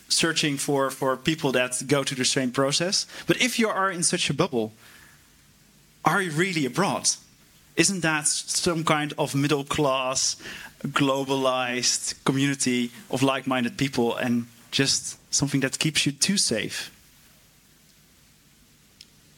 searching 0.10 0.58
for, 0.58 0.90
for 0.90 1.18
people 1.18 1.52
that 1.52 1.82
go 1.88 2.04
to 2.04 2.16
the 2.16 2.26
same 2.26 2.52
process. 2.52 3.08
But 3.28 3.42
if 3.42 3.60
you 3.60 3.68
are 3.68 3.92
in 3.92 4.04
such 4.04 4.30
a 4.30 4.34
bubble, 4.34 4.72
are 6.06 6.22
you 6.22 6.32
really 6.32 6.66
abroad? 6.66 7.10
Isn't 7.76 8.02
that 8.02 8.28
some 8.28 8.84
kind 8.84 9.14
of 9.18 9.34
middle 9.34 9.64
class, 9.64 10.36
globalized 10.86 12.24
community 12.24 12.92
of 13.10 13.24
like 13.24 13.48
minded 13.48 13.78
people 13.78 14.16
and 14.16 14.46
just 14.72 15.18
something 15.34 15.62
that 15.62 15.80
keeps 15.80 16.06
you 16.06 16.12
too 16.12 16.38
safe? 16.38 16.92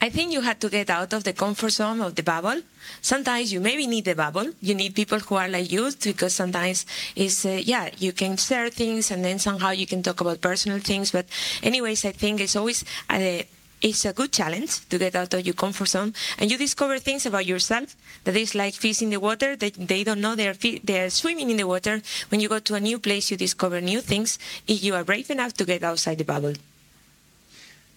I 0.06 0.10
think 0.10 0.32
you 0.32 0.42
had 0.42 0.62
to 0.62 0.70
get 0.70 0.92
out 0.92 1.14
of 1.14 1.24
the 1.24 1.34
comfort 1.34 1.72
zone 1.72 2.00
of 2.00 2.14
the 2.14 2.22
bubble. 2.22 2.62
Sometimes 3.02 3.52
you 3.52 3.60
maybe 3.60 3.88
need 3.88 4.06
the 4.06 4.14
bubble. 4.14 4.52
You 4.62 4.76
need 4.76 4.94
people 4.94 5.18
who 5.18 5.34
are 5.34 5.50
like 5.50 5.72
you 5.72 5.90
because 6.00 6.32
sometimes 6.32 6.86
it's, 7.16 7.44
uh, 7.44 7.60
yeah, 7.64 7.90
you 7.98 8.12
can 8.14 8.38
share 8.38 8.70
things 8.70 9.10
and 9.10 9.26
then 9.26 9.40
somehow 9.40 9.72
you 9.72 9.88
can 9.88 10.04
talk 10.04 10.22
about 10.22 10.42
personal 10.42 10.78
things. 10.78 11.10
But, 11.12 11.26
anyways, 11.64 12.06
I 12.06 12.12
think 12.12 12.40
it's 12.40 12.56
always 12.56 12.86
uh, 13.10 13.42
it's 13.82 14.06
a 14.06 14.14
good 14.14 14.32
challenge 14.32 14.88
to 14.90 15.00
get 15.00 15.16
out 15.16 15.34
of 15.34 15.44
your 15.44 15.56
comfort 15.56 15.88
zone 15.88 16.14
and 16.38 16.52
you 16.52 16.58
discover 16.60 17.00
things 17.00 17.26
about 17.26 17.48
yourself 17.48 17.96
that 18.26 18.36
is 18.36 18.54
like 18.54 18.76
fish 18.76 19.02
in 19.02 19.10
the 19.10 19.20
water 19.20 19.56
that 19.56 19.74
they 19.74 20.04
don't 20.04 20.22
know 20.22 20.36
they're, 20.36 20.56
they're 20.84 21.10
swimming 21.10 21.50
in 21.50 21.58
the 21.58 21.68
water 21.68 22.02
when 22.30 22.40
you 22.40 22.48
go 22.48 22.60
to 22.60 22.76
a 22.76 22.80
new 22.80 22.98
place 23.00 23.30
you 23.30 23.38
discover 23.38 23.82
new 23.82 24.02
things 24.02 24.40
if 24.66 24.82
you 24.84 24.96
are 24.96 25.04
brave 25.04 25.30
enough 25.30 25.54
to 25.54 25.66
get 25.66 25.84
outside 25.84 26.18
the 26.18 26.24
bubble 26.24 26.54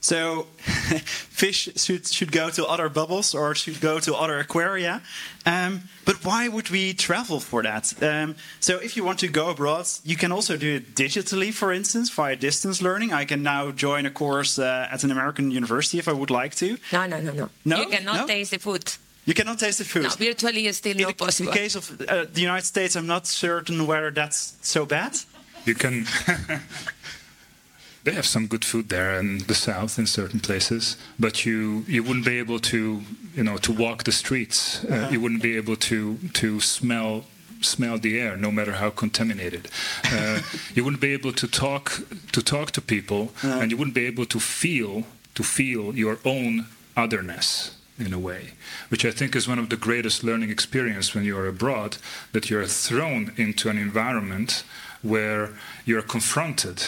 so, 0.01 0.47
fish 0.63 1.69
should, 1.77 2.07
should 2.07 2.31
go 2.33 2.51
to 2.51 2.65
other 2.67 2.89
bubbles 2.89 3.35
or 3.35 3.55
should 3.55 3.81
go 3.81 3.99
to 4.01 4.15
other 4.15 4.39
aquaria. 4.39 5.03
Um, 5.45 5.83
but 6.05 6.25
why 6.25 6.49
would 6.49 6.71
we 6.71 6.95
travel 6.95 7.41
for 7.41 7.63
that? 7.63 7.93
Um, 8.03 8.37
so, 8.61 8.77
if 8.79 8.97
you 8.97 9.05
want 9.05 9.19
to 9.21 9.29
go 9.29 9.51
abroad, 9.51 9.87
you 10.05 10.17
can 10.17 10.31
also 10.33 10.57
do 10.57 10.77
it 10.77 10.95
digitally, 10.95 11.53
for 11.53 11.73
instance, 11.73 12.11
via 12.11 12.37
distance 12.37 12.81
learning. 12.81 13.13
I 13.13 13.25
can 13.25 13.43
now 13.43 13.71
join 13.73 14.07
a 14.07 14.11
course 14.11 14.59
uh, 14.59 14.89
at 14.91 15.03
an 15.05 15.11
American 15.11 15.51
university 15.51 15.99
if 15.99 16.07
I 16.09 16.13
would 16.13 16.31
like 16.31 16.55
to. 16.57 16.79
No, 16.93 17.07
no, 17.07 17.21
no, 17.21 17.33
no. 17.33 17.49
No? 17.65 17.81
You 17.81 17.89
cannot 17.89 18.17
No? 18.17 18.27
taste 18.27 18.51
the 18.53 18.59
food. 18.59 18.85
You 19.25 19.35
cannot 19.35 19.59
taste 19.59 19.79
the 19.79 19.85
food. 19.85 20.05
No, 20.05 20.09
virtually 20.11 20.67
is 20.67 20.77
still 20.79 20.93
in, 20.97 21.03
not 21.03 21.19
the, 21.19 21.25
possible. 21.25 21.49
in 21.51 21.55
the 21.55 21.61
case 21.61 21.75
of 21.77 22.01
uh, 22.09 22.25
the 22.33 22.41
United 22.41 22.65
States, 22.67 22.97
I'm 22.97 23.07
not 23.07 23.27
certain 23.27 23.87
whether 23.87 24.11
that's 24.11 24.57
so 24.63 24.87
bad. 24.87 25.17
You 25.67 25.75
can. 25.75 26.07
they 28.09 28.15
have 28.15 28.27
some 28.27 28.47
good 28.47 28.65
food 28.65 28.89
there 28.89 29.19
in 29.21 29.39
the 29.49 29.55
south 29.55 29.99
in 29.99 30.07
certain 30.07 30.41
places, 30.41 30.97
but 31.19 31.45
you 31.45 31.85
you 31.87 32.03
wouldn't 32.03 32.25
be 32.25 32.39
able 32.39 32.59
to 32.59 33.03
you 33.35 33.45
know 33.45 33.59
to 33.59 33.71
walk 33.71 34.05
the 34.05 34.13
streets. 34.13 34.83
Uh, 34.85 35.09
you 35.13 35.21
wouldn't 35.21 35.43
be 35.43 35.57
able 35.57 35.77
to 35.77 36.17
to 36.33 36.59
smell 36.59 37.25
smell 37.61 37.99
the 37.99 38.19
air, 38.19 38.35
no 38.37 38.51
matter 38.51 38.73
how 38.73 38.89
contaminated. 38.89 39.69
Uh, 40.05 40.41
you 40.75 40.83
wouldn't 40.85 41.03
be 41.03 41.13
able 41.13 41.33
to 41.33 41.47
talk 41.47 41.85
to 42.33 42.41
talk 42.43 42.71
to 42.71 42.81
people, 42.81 43.23
and 43.43 43.71
you 43.71 43.77
wouldn't 43.77 43.95
be 44.03 44.07
able 44.07 44.25
to 44.25 44.41
feel 44.41 45.05
to 45.35 45.43
feel 45.43 45.95
your 45.95 46.19
own 46.25 46.65
otherness 46.97 47.77
in 47.99 48.15
a 48.15 48.19
way, 48.19 48.43
which 48.89 49.05
I 49.05 49.11
think 49.11 49.37
is 49.37 49.47
one 49.47 49.59
of 49.59 49.69
the 49.69 49.77
greatest 49.77 50.25
learning 50.25 50.51
experience 50.51 51.15
when 51.15 51.25
you're 51.25 51.49
abroad, 51.49 51.99
that 52.33 52.49
you're 52.49 52.65
thrown 52.65 53.33
into 53.37 53.69
an 53.69 53.77
environment 53.77 54.65
where 55.03 55.51
you're 55.85 56.09
confronted 56.17 56.79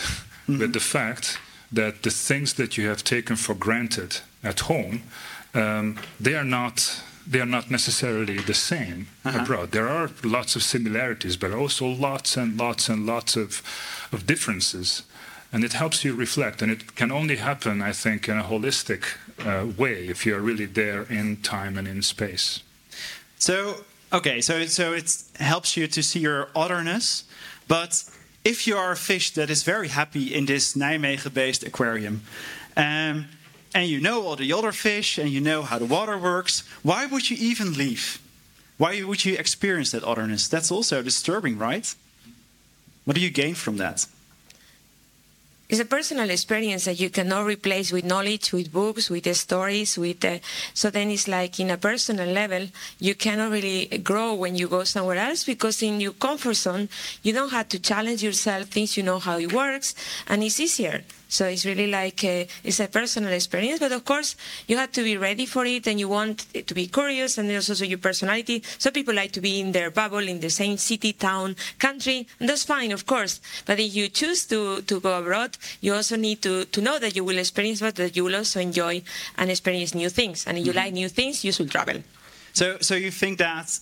with 0.58 0.72
the 0.72 0.80
fact 0.80 1.38
that 1.72 2.02
the 2.02 2.10
things 2.10 2.54
that 2.54 2.76
you 2.76 2.88
have 2.88 3.04
taken 3.04 3.36
for 3.36 3.54
granted 3.54 4.20
at 4.42 4.60
home, 4.60 5.02
um, 5.54 5.98
they 6.18 6.34
are 6.34 6.44
not 6.44 7.02
they 7.26 7.40
are 7.40 7.46
not 7.46 7.70
necessarily 7.70 8.38
the 8.38 8.54
same 8.54 9.06
abroad. 9.24 9.70
There 9.70 9.88
are 9.88 10.10
lots 10.24 10.56
of 10.56 10.62
similarities, 10.62 11.36
but 11.36 11.52
also 11.52 11.86
lots 11.86 12.36
and 12.36 12.58
lots 12.58 12.88
and 12.88 13.06
lots 13.06 13.36
of 13.36 13.62
of 14.12 14.26
differences. 14.26 15.02
And 15.52 15.64
it 15.64 15.72
helps 15.72 16.04
you 16.04 16.14
reflect, 16.14 16.62
and 16.62 16.70
it 16.70 16.94
can 16.94 17.10
only 17.10 17.36
happen, 17.36 17.82
I 17.82 17.92
think, 17.92 18.28
in 18.28 18.38
a 18.38 18.44
holistic 18.44 19.02
uh, 19.44 19.66
way 19.76 20.06
if 20.08 20.24
you're 20.24 20.40
really 20.40 20.66
there 20.66 21.02
in 21.02 21.38
time 21.38 21.76
and 21.76 21.88
in 21.88 22.02
space. 22.02 22.62
So, 23.38 23.84
okay, 24.12 24.40
so 24.40 24.66
so 24.66 24.92
it 24.92 25.22
helps 25.38 25.76
you 25.76 25.88
to 25.88 26.02
see 26.02 26.20
your 26.20 26.48
otherness, 26.54 27.24
but 27.66 28.04
if 28.44 28.66
you 28.66 28.76
are 28.76 28.92
a 28.92 28.96
fish 28.96 29.30
that 29.34 29.50
is 29.50 29.62
very 29.62 29.88
happy 29.88 30.34
in 30.34 30.46
this 30.46 30.74
Nijmegen-based 30.74 31.62
aquarium, 31.64 32.22
um, 32.76 33.26
and 33.74 33.88
you 33.88 34.00
know 34.00 34.26
all 34.26 34.36
the 34.36 34.52
other 34.52 34.72
fish 34.72 35.18
and 35.18 35.28
you 35.28 35.40
know 35.40 35.62
how 35.62 35.78
the 35.78 35.84
water 35.84 36.18
works, 36.18 36.64
why 36.82 37.06
would 37.06 37.30
you 37.30 37.36
even 37.38 37.74
leave? 37.74 38.20
Why 38.78 39.02
would 39.02 39.24
you 39.24 39.36
experience 39.36 39.90
that 39.92 40.02
otherness? 40.02 40.48
That's 40.48 40.70
also 40.72 41.02
disturbing, 41.02 41.58
right? 41.58 41.94
What 43.04 43.14
do 43.14 43.20
you 43.20 43.30
gain 43.30 43.54
from 43.54 43.76
that? 43.76 44.06
It's 45.70 45.78
a 45.78 45.84
personal 45.84 46.28
experience 46.30 46.86
that 46.86 46.98
you 46.98 47.10
cannot 47.10 47.46
replace 47.46 47.92
with 47.92 48.04
knowledge, 48.04 48.52
with 48.52 48.72
books, 48.72 49.08
with 49.08 49.22
the 49.22 49.34
stories, 49.34 49.96
with 49.96 50.24
uh, 50.24 50.40
so 50.74 50.90
then 50.90 51.10
it's 51.10 51.28
like 51.28 51.60
in 51.60 51.70
a 51.70 51.76
personal 51.76 52.26
level 52.26 52.66
you 52.98 53.14
cannot 53.14 53.52
really 53.52 53.86
grow 54.02 54.34
when 54.34 54.56
you 54.56 54.66
go 54.66 54.82
somewhere 54.82 55.18
else 55.18 55.44
because 55.44 55.80
in 55.80 56.00
your 56.00 56.14
comfort 56.14 56.54
zone 56.54 56.88
you 57.22 57.32
don't 57.32 57.52
have 57.52 57.68
to 57.68 57.78
challenge 57.78 58.20
yourself 58.20 58.66
things 58.66 58.96
you 58.96 59.04
know 59.04 59.20
how 59.20 59.38
it 59.38 59.52
works 59.52 59.94
and 60.26 60.42
it's 60.42 60.58
easier. 60.58 61.04
So 61.30 61.46
it's 61.46 61.64
really 61.64 61.86
like 61.86 62.22
a, 62.24 62.48
it's 62.64 62.80
a 62.80 62.88
personal 62.88 63.32
experience, 63.32 63.78
but 63.78 63.92
of 63.92 64.04
course 64.04 64.36
you 64.66 64.76
have 64.76 64.90
to 64.92 65.02
be 65.02 65.16
ready 65.16 65.46
for 65.46 65.64
it, 65.64 65.86
and 65.86 65.98
you 65.98 66.08
want 66.08 66.52
to 66.52 66.74
be 66.74 66.88
curious, 66.88 67.38
and 67.38 67.48
there's 67.48 67.70
also 67.70 67.84
your 67.84 67.98
personality. 67.98 68.62
Some 68.78 68.92
people 68.92 69.14
like 69.14 69.30
to 69.32 69.40
be 69.40 69.60
in 69.60 69.70
their 69.70 69.90
bubble 69.92 70.26
in 70.26 70.40
the 70.40 70.50
same 70.50 70.76
city, 70.76 71.12
town, 71.12 71.54
country, 71.78 72.26
and 72.40 72.48
that's 72.48 72.64
fine, 72.64 72.90
of 72.90 73.06
course. 73.06 73.40
But 73.64 73.78
if 73.78 73.94
you 73.94 74.08
choose 74.08 74.44
to, 74.46 74.82
to 74.82 74.98
go 74.98 75.18
abroad, 75.18 75.56
you 75.80 75.94
also 75.94 76.16
need 76.16 76.42
to, 76.42 76.64
to 76.64 76.80
know 76.80 76.98
that 76.98 77.14
you 77.14 77.24
will 77.24 77.38
experience, 77.38 77.80
but 77.80 77.94
that 77.94 78.16
you 78.16 78.24
will 78.24 78.34
also 78.34 78.58
enjoy 78.60 79.02
and 79.38 79.50
experience 79.50 79.94
new 79.94 80.08
things. 80.08 80.46
And 80.46 80.58
if 80.58 80.66
you 80.66 80.72
mm-hmm. 80.72 80.78
like 80.78 80.92
new 80.92 81.08
things, 81.08 81.44
you 81.44 81.52
should 81.52 81.70
travel. 81.70 82.02
So, 82.52 82.78
so 82.80 82.96
you 82.96 83.12
think 83.12 83.38
that 83.38 83.78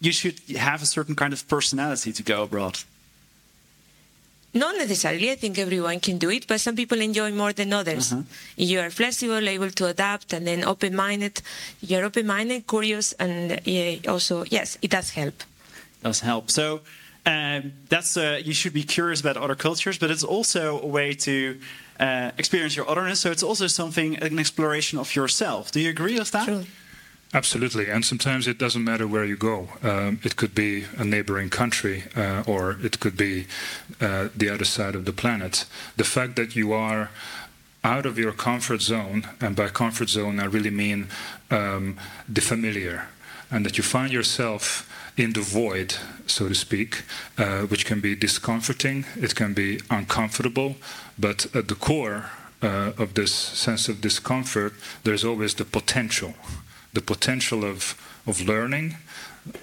you 0.00 0.12
should 0.12 0.38
have 0.56 0.82
a 0.82 0.86
certain 0.86 1.14
kind 1.14 1.32
of 1.32 1.48
personality 1.48 2.12
to 2.12 2.22
go 2.22 2.42
abroad? 2.42 2.78
Not 4.64 4.74
necessarily. 4.76 5.30
I 5.30 5.36
think 5.36 5.54
everyone 5.58 5.98
can 6.00 6.16
do 6.18 6.30
it, 6.30 6.44
but 6.50 6.58
some 6.66 6.74
people 6.74 7.00
enjoy 7.00 7.30
more 7.42 7.52
than 7.52 7.72
others. 7.72 8.12
If 8.56 8.68
you 8.70 8.78
are 8.84 8.90
flexible, 8.90 9.44
able 9.56 9.70
to 9.80 9.84
adapt, 9.94 10.32
and 10.36 10.42
then 10.48 10.64
open-minded. 10.72 11.34
You're 11.80 12.04
open-minded, 12.10 12.60
curious, 12.66 13.06
and 13.24 13.52
uh, 13.52 14.12
also 14.12 14.34
yes, 14.56 14.68
it 14.82 14.90
does 14.90 15.08
help. 15.10 15.36
does 16.02 16.20
help. 16.20 16.50
So 16.50 16.80
um, 17.26 17.72
that's 17.88 18.16
uh, 18.16 18.40
you 18.48 18.54
should 18.54 18.72
be 18.72 18.82
curious 18.82 19.20
about 19.20 19.36
other 19.36 19.54
cultures, 19.54 19.98
but 19.98 20.10
it's 20.10 20.24
also 20.24 20.80
a 20.80 20.86
way 20.86 21.14
to 21.28 21.34
uh, 22.00 22.30
experience 22.38 22.74
your 22.78 22.88
otherness. 22.90 23.20
So 23.20 23.30
it's 23.30 23.42
also 23.42 23.66
something 23.68 24.16
an 24.16 24.38
exploration 24.38 24.98
of 24.98 25.14
yourself. 25.14 25.70
Do 25.70 25.78
you 25.80 25.90
agree 25.90 26.18
with 26.18 26.30
that? 26.30 26.46
True. 26.46 26.64
Absolutely, 27.34 27.90
and 27.90 28.06
sometimes 28.06 28.48
it 28.48 28.56
doesn't 28.56 28.84
matter 28.84 29.06
where 29.06 29.24
you 29.24 29.36
go. 29.36 29.68
Um, 29.82 30.18
it 30.24 30.36
could 30.36 30.54
be 30.54 30.86
a 30.96 31.04
neighboring 31.04 31.50
country, 31.50 32.04
uh, 32.16 32.42
or 32.46 32.78
it 32.82 33.00
could 33.00 33.18
be 33.18 33.46
uh, 34.00 34.28
the 34.34 34.48
other 34.48 34.64
side 34.64 34.94
of 34.94 35.04
the 35.04 35.12
planet. 35.12 35.66
The 35.98 36.04
fact 36.04 36.36
that 36.36 36.56
you 36.56 36.72
are 36.72 37.10
out 37.84 38.06
of 38.06 38.18
your 38.18 38.32
comfort 38.32 38.80
zone, 38.80 39.28
and 39.42 39.54
by 39.54 39.68
comfort 39.68 40.08
zone 40.08 40.40
I 40.40 40.46
really 40.46 40.70
mean 40.70 41.08
um, 41.50 41.98
the 42.26 42.40
familiar, 42.40 43.08
and 43.50 43.64
that 43.66 43.76
you 43.76 43.84
find 43.84 44.10
yourself 44.10 44.90
in 45.18 45.34
the 45.34 45.42
void, 45.42 45.96
so 46.26 46.48
to 46.48 46.54
speak, 46.54 47.02
uh, 47.36 47.62
which 47.62 47.84
can 47.84 48.00
be 48.00 48.16
discomforting, 48.16 49.04
it 49.16 49.34
can 49.34 49.52
be 49.52 49.80
uncomfortable, 49.90 50.76
but 51.18 51.46
at 51.54 51.68
the 51.68 51.74
core 51.74 52.30
uh, 52.62 52.92
of 52.96 53.12
this 53.12 53.34
sense 53.34 53.86
of 53.86 54.00
discomfort, 54.00 54.72
there's 55.04 55.24
always 55.24 55.54
the 55.54 55.64
potential 55.66 56.34
the 56.92 57.00
potential 57.00 57.64
of, 57.64 57.94
of 58.26 58.40
learning, 58.40 58.96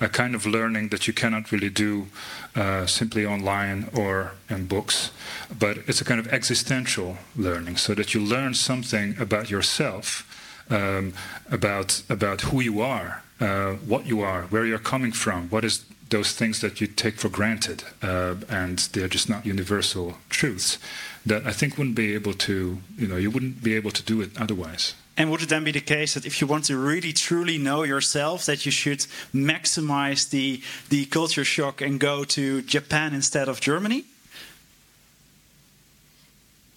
a 0.02 0.10
kind 0.10 0.36
of 0.36 0.46
learning 0.46 0.90
that 0.90 1.08
you 1.08 1.14
cannot 1.14 1.52
really 1.52 1.70
do 1.70 2.08
uh, 2.56 2.86
simply 2.86 3.26
online 3.26 3.90
or 3.94 4.32
in 4.50 4.66
books, 4.66 5.12
but 5.60 5.78
it's 5.88 6.02
a 6.02 6.06
kind 6.06 6.20
of 6.20 6.28
existential 6.34 7.18
learning, 7.36 7.78
so 7.78 7.94
that 7.94 8.14
you 8.14 8.22
learn 8.22 8.54
something 8.54 9.16
about 9.20 9.50
yourself, 9.50 10.26
um, 10.70 11.14
about 11.52 12.02
about 12.10 12.42
who 12.42 12.62
you 12.62 12.82
are, 12.82 13.24
uh, 13.40 13.74
what 13.88 14.06
you 14.06 14.22
are, 14.22 14.44
where 14.44 14.66
you're 14.66 14.80
coming 14.80 15.12
from, 15.12 15.50
what 15.50 15.64
is 15.64 15.86
those 16.10 16.34
things 16.34 16.60
that 16.62 16.80
you 16.80 16.88
take 16.88 17.18
for 17.18 17.30
granted, 17.30 17.84
uh, 18.02 18.36
and 18.50 18.80
they're 18.94 19.08
just 19.08 19.30
not 19.30 19.46
universal 19.46 20.18
truths 20.30 20.78
that 21.26 21.46
I 21.46 21.52
think 21.52 21.78
wouldn't 21.78 21.96
be 21.96 22.14
able 22.14 22.34
to, 22.34 22.78
you 22.98 23.08
know, 23.08 23.18
you 23.18 23.32
wouldn't 23.32 23.64
be 23.64 23.76
able 23.76 23.92
to 23.92 24.04
do 24.04 24.22
it 24.22 24.30
otherwise. 24.40 24.94
And 25.18 25.32
would 25.32 25.42
it 25.42 25.50
then 25.50 25.64
be 25.64 25.72
the 25.72 25.82
case 25.82 26.16
that 26.16 26.26
if 26.26 26.42
you 26.42 26.48
want 26.48 26.66
to 26.66 26.78
really 26.78 27.14
truly 27.14 27.58
know 27.58 27.84
yourself, 27.84 28.46
that 28.46 28.66
you 28.66 28.72
should 28.72 29.06
maximize 29.34 30.30
the 30.30 30.62
the 30.90 31.06
culture 31.06 31.46
shock 31.46 31.82
and 31.82 32.00
go 32.00 32.24
to 32.26 32.62
Japan 32.64 33.14
instead 33.14 33.48
of 33.48 33.62
Germany? 33.62 34.04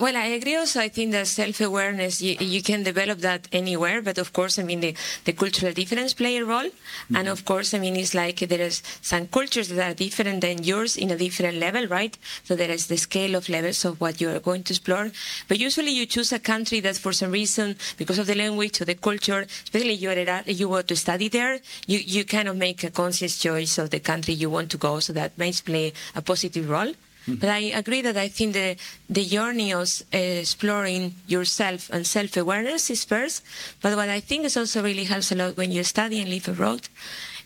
Well, 0.01 0.17
I 0.17 0.27
agree 0.27 0.55
also. 0.55 0.79
I 0.79 0.89
think 0.89 1.11
that 1.11 1.27
self 1.27 1.61
awareness, 1.61 2.23
you, 2.23 2.37
you 2.39 2.63
can 2.63 2.85
develop 2.85 3.19
that 3.19 3.49
anywhere. 3.51 4.01
But 4.01 4.19
of 4.19 4.33
course, 4.33 4.57
I 4.61 4.63
mean, 4.63 4.79
the, 4.79 4.95
the 5.25 5.33
cultural 5.33 5.73
difference 5.73 6.15
play 6.15 6.37
a 6.37 6.45
role. 6.45 6.71
And 7.09 7.17
mm-hmm. 7.17 7.29
of 7.29 7.45
course, 7.45 7.75
I 7.75 7.81
mean, 7.81 7.97
it's 7.97 8.15
like 8.15 8.39
there 8.39 8.61
is 8.61 8.81
some 9.03 9.27
cultures 9.27 9.69
that 9.71 9.91
are 9.91 9.95
different 9.95 10.43
than 10.43 10.63
yours 10.63 10.97
in 10.97 11.11
a 11.11 11.17
different 11.17 11.59
level, 11.59 11.89
right? 11.89 12.17
So 12.45 12.55
there 12.55 12.71
is 12.71 12.87
the 12.87 12.97
scale 12.97 13.35
of 13.35 13.49
levels 13.49 13.85
of 13.85 14.01
what 14.01 14.21
you 14.21 14.31
are 14.31 14.39
going 14.39 14.63
to 14.65 14.73
explore. 14.73 15.11
But 15.49 15.59
usually 15.59 15.91
you 15.91 16.07
choose 16.07 16.31
a 16.31 16.39
country 16.39 16.79
that 16.79 16.97
for 16.97 17.13
some 17.13 17.33
reason, 17.33 17.75
because 17.97 18.21
of 18.21 18.29
the 18.29 18.37
language 18.37 18.81
or 18.81 18.85
the 18.85 18.95
culture, 18.95 19.47
especially 19.65 19.95
you 19.95 20.11
are 20.11 20.43
you 20.47 20.69
want 20.69 20.87
to 20.87 20.97
study 20.97 21.29
there, 21.29 21.59
you, 21.89 21.99
you 21.99 22.25
kind 22.25 22.47
of 22.47 22.57
make 22.57 22.85
a 22.85 22.91
conscious 22.91 23.37
choice 23.37 23.79
of 23.79 23.91
the 23.91 23.99
country 23.99 24.35
you 24.35 24.49
want 24.49 24.71
to 24.71 24.77
go. 24.77 25.01
So 25.01 25.13
that 25.15 25.37
may 25.37 25.51
play 25.51 25.93
a 26.15 26.23
positive 26.23 26.71
role. 26.71 26.93
But 27.29 27.51
I 27.51 27.59
agree 27.77 28.01
that 28.03 28.17
I 28.17 28.29
think 28.29 28.55
the 28.55 28.77
the 29.11 29.25
journey 29.25 29.73
of 29.73 29.89
uh, 30.15 30.17
exploring 30.17 31.15
yourself 31.27 31.91
and 31.93 32.07
self 32.07 32.37
awareness 32.37 32.91
is 32.91 33.05
first. 33.05 33.43
But 33.83 33.97
what 33.97 34.09
I 34.09 34.21
think 34.21 34.45
is 34.45 34.57
also 34.57 34.83
really 34.83 35.05
helps 35.05 35.31
a 35.33 35.35
lot 35.35 35.57
when 35.57 35.71
you 35.71 35.85
study 35.85 36.21
and 36.21 36.31
live 36.31 36.49
abroad 36.49 36.89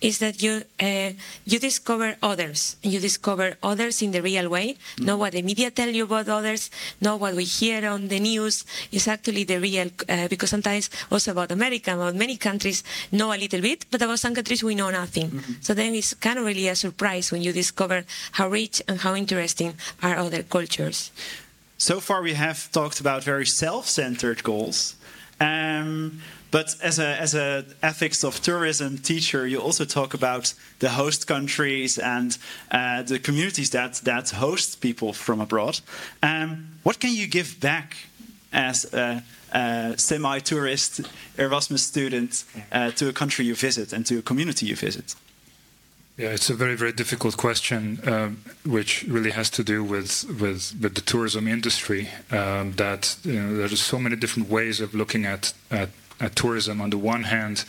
is 0.03 0.19
that 0.19 0.43
you 0.43 0.63
uh, 0.81 1.13
you 1.47 1.59
discover 1.59 2.17
others. 2.23 2.77
You 2.83 2.99
discover 2.99 3.57
others 3.63 4.03
in 4.03 4.11
the 4.11 4.21
real 4.21 4.51
way. 4.51 4.77
Mm. 4.99 5.07
Not 5.07 5.19
what 5.19 5.33
the 5.33 5.43
media 5.43 5.71
tell 5.71 5.89
you 5.89 6.05
about 6.05 6.29
others. 6.29 6.71
Not 7.01 7.21
what 7.21 7.35
we 7.35 7.45
hear 7.45 7.89
on 7.89 8.09
the 8.09 8.21
news. 8.21 8.65
Is 8.91 9.09
actually 9.09 9.45
the 9.45 9.59
real. 9.59 9.89
Uh, 10.09 10.29
because 10.29 10.51
sometimes 10.51 10.91
also 11.11 11.31
about 11.31 11.53
America, 11.53 11.95
about 11.95 12.15
many 12.15 12.37
countries, 12.37 12.83
know 13.11 13.33
a 13.33 13.39
little 13.39 13.63
bit, 13.63 13.87
but 13.91 14.03
about 14.03 14.19
some 14.19 14.35
countries 14.35 14.63
we 14.63 14.75
know 14.75 14.91
nothing. 14.91 15.31
Mm-hmm. 15.31 15.53
So 15.63 15.73
then 15.73 15.95
it's 15.95 16.15
kind 16.15 16.39
of 16.39 16.45
really 16.45 16.69
a 16.69 16.75
surprise 16.75 17.31
when 17.33 17.43
you 17.43 17.53
discover 17.53 18.05
how 18.33 18.49
rich 18.49 18.83
and 18.89 19.01
how 19.01 19.15
interesting 19.15 19.75
are 20.03 20.17
other 20.17 20.43
cultures. 20.43 21.13
So 21.79 22.01
far, 22.01 22.23
we 22.23 22.35
have 22.35 22.71
talked 22.71 23.01
about 23.01 23.25
very 23.25 23.47
self-centered 23.47 24.43
goals. 24.43 24.95
Um, 25.41 26.23
but 26.53 26.77
as 26.83 26.99
a 26.99 27.21
as 27.21 27.35
a 27.35 27.65
ethics 27.83 28.25
of 28.25 28.41
tourism 28.41 28.99
teacher, 28.99 29.49
you 29.49 29.59
also 29.59 29.85
talk 29.85 30.15
about 30.15 30.55
the 30.79 30.91
host 30.91 31.27
countries 31.27 31.99
and 31.99 32.39
uh, 32.71 33.03
the 33.03 33.19
communities 33.19 33.71
that 33.71 33.95
that 34.05 34.31
host 34.31 34.81
people 34.81 35.13
from 35.13 35.41
abroad. 35.41 35.81
Um, 36.23 36.69
what 36.85 37.01
can 37.01 37.11
you 37.11 37.27
give 37.27 37.59
back 37.59 37.97
as 38.53 38.85
a, 38.93 39.23
a 39.53 39.95
semi-tourist 39.97 41.01
Erasmus 41.39 41.83
student 41.83 42.45
uh, 42.71 42.91
to 42.91 43.09
a 43.09 43.13
country 43.13 43.47
you 43.47 43.55
visit 43.55 43.93
and 43.93 44.07
to 44.07 44.19
a 44.19 44.23
community 44.23 44.67
you 44.67 44.77
visit? 44.77 45.17
Yeah, 46.19 46.35
it's 46.35 46.51
a 46.51 46.55
very, 46.55 46.77
very 46.77 46.93
difficult 46.93 47.39
question, 47.39 47.99
um, 48.05 48.43
which 48.67 49.05
really 49.09 49.31
has 49.31 49.49
to 49.51 49.65
do 49.65 49.83
with 49.83 50.25
with, 50.29 50.75
with 50.81 50.95
the 50.95 51.01
tourism 51.01 51.49
industry. 51.49 52.09
Um, 52.31 52.73
that 52.73 53.17
you 53.25 53.41
know, 53.41 53.57
there's 53.57 53.81
so 53.81 53.99
many 53.99 54.17
different 54.17 54.51
ways 54.51 54.81
of 54.81 54.95
looking 54.95 55.25
at 55.25 55.55
at 55.71 55.89
uh, 56.23 56.29
tourism. 56.35 56.81
On 56.81 56.91
the 56.91 56.99
one 56.99 57.25
hand, 57.25 57.65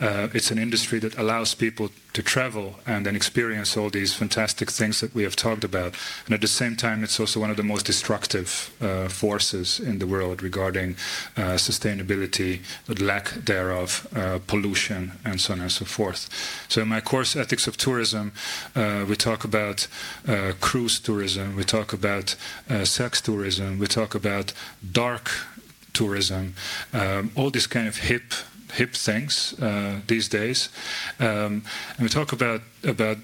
uh, 0.00 0.28
it's 0.34 0.50
an 0.50 0.58
industry 0.58 0.98
that 1.00 1.16
allows 1.18 1.54
people 1.54 1.90
to 2.12 2.22
travel 2.22 2.76
and 2.86 3.04
then 3.04 3.16
experience 3.16 3.76
all 3.76 3.90
these 3.90 4.14
fantastic 4.14 4.70
things 4.70 5.00
that 5.00 5.14
we 5.14 5.24
have 5.24 5.34
talked 5.34 5.64
about. 5.64 5.94
And 6.26 6.34
at 6.34 6.40
the 6.40 6.46
same 6.46 6.76
time, 6.76 7.02
it's 7.02 7.18
also 7.18 7.40
one 7.40 7.50
of 7.50 7.56
the 7.56 7.62
most 7.62 7.86
destructive 7.86 8.72
uh, 8.80 9.08
forces 9.08 9.80
in 9.80 9.98
the 9.98 10.06
world 10.06 10.42
regarding 10.42 10.96
uh, 11.36 11.56
sustainability, 11.56 12.60
the 12.86 13.02
lack 13.02 13.30
thereof, 13.30 14.06
uh, 14.14 14.38
pollution, 14.46 15.12
and 15.24 15.40
so 15.40 15.54
on 15.54 15.60
and 15.60 15.72
so 15.72 15.84
forth. 15.84 16.28
So, 16.68 16.82
in 16.82 16.88
my 16.88 17.00
course, 17.00 17.34
Ethics 17.34 17.66
of 17.66 17.76
Tourism, 17.76 18.32
uh, 18.76 19.04
we 19.08 19.16
talk 19.16 19.44
about 19.44 19.88
cruise 20.60 21.00
tourism, 21.00 21.56
we 21.56 21.64
talk 21.64 21.92
about 21.92 22.36
sex 22.84 23.20
tourism, 23.20 23.78
we 23.78 23.86
talk 23.86 24.14
about 24.14 24.52
dark 24.92 25.30
tourism, 25.94 26.54
um, 26.92 27.30
all 27.34 27.50
these 27.50 27.66
kind 27.66 27.88
of 27.88 27.96
hip 27.96 28.34
hip 28.74 28.92
things 28.94 29.54
uh, 29.60 30.00
these 30.06 30.28
days. 30.28 30.68
Um, 31.20 31.62
and 31.96 32.00
we 32.00 32.08
talk 32.08 32.32
about 32.32 32.60
about 32.82 33.18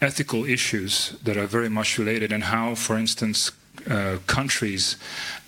ethical 0.00 0.44
issues 0.44 1.16
that 1.24 1.36
are 1.36 1.46
very 1.46 1.68
much 1.68 1.98
related 1.98 2.32
and 2.32 2.44
how, 2.44 2.74
for 2.74 2.96
instance, 2.96 3.52
uh, 3.88 4.18
countries 4.26 4.96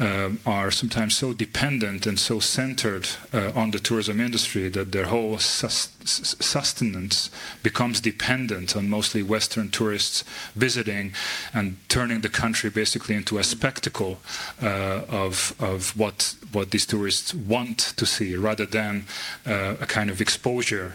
uh, 0.01 0.31
are 0.47 0.71
sometimes 0.71 1.15
so 1.17 1.33
dependent 1.35 2.07
and 2.07 2.19
so 2.19 2.41
centered 2.41 3.07
uh, 3.33 3.53
on 3.55 3.71
the 3.73 3.79
tourism 3.79 4.21
industry 4.21 4.69
that 4.69 4.91
their 4.93 5.07
whole 5.07 5.39
sus 5.39 5.91
sustenance 6.05 7.31
becomes 7.63 8.01
dependent 8.01 8.75
on 8.75 8.89
mostly 8.89 9.23
Western 9.23 9.69
tourists 9.71 10.25
visiting 10.57 11.13
and 11.55 11.77
turning 11.89 12.23
the 12.23 12.29
country 12.29 12.71
basically 12.71 13.15
into 13.15 13.39
a 13.39 13.45
spectacle 13.45 14.19
uh, 14.63 15.03
of, 15.09 15.55
of 15.61 15.97
what, 15.97 16.35
what 16.53 16.71
these 16.71 16.87
tourists 16.87 17.35
want 17.35 17.79
to 17.79 18.05
see 18.05 18.35
rather 18.35 18.67
than 18.67 19.05
uh, 19.47 19.77
a 19.81 19.87
kind 19.87 20.11
of 20.11 20.21
exposure 20.21 20.95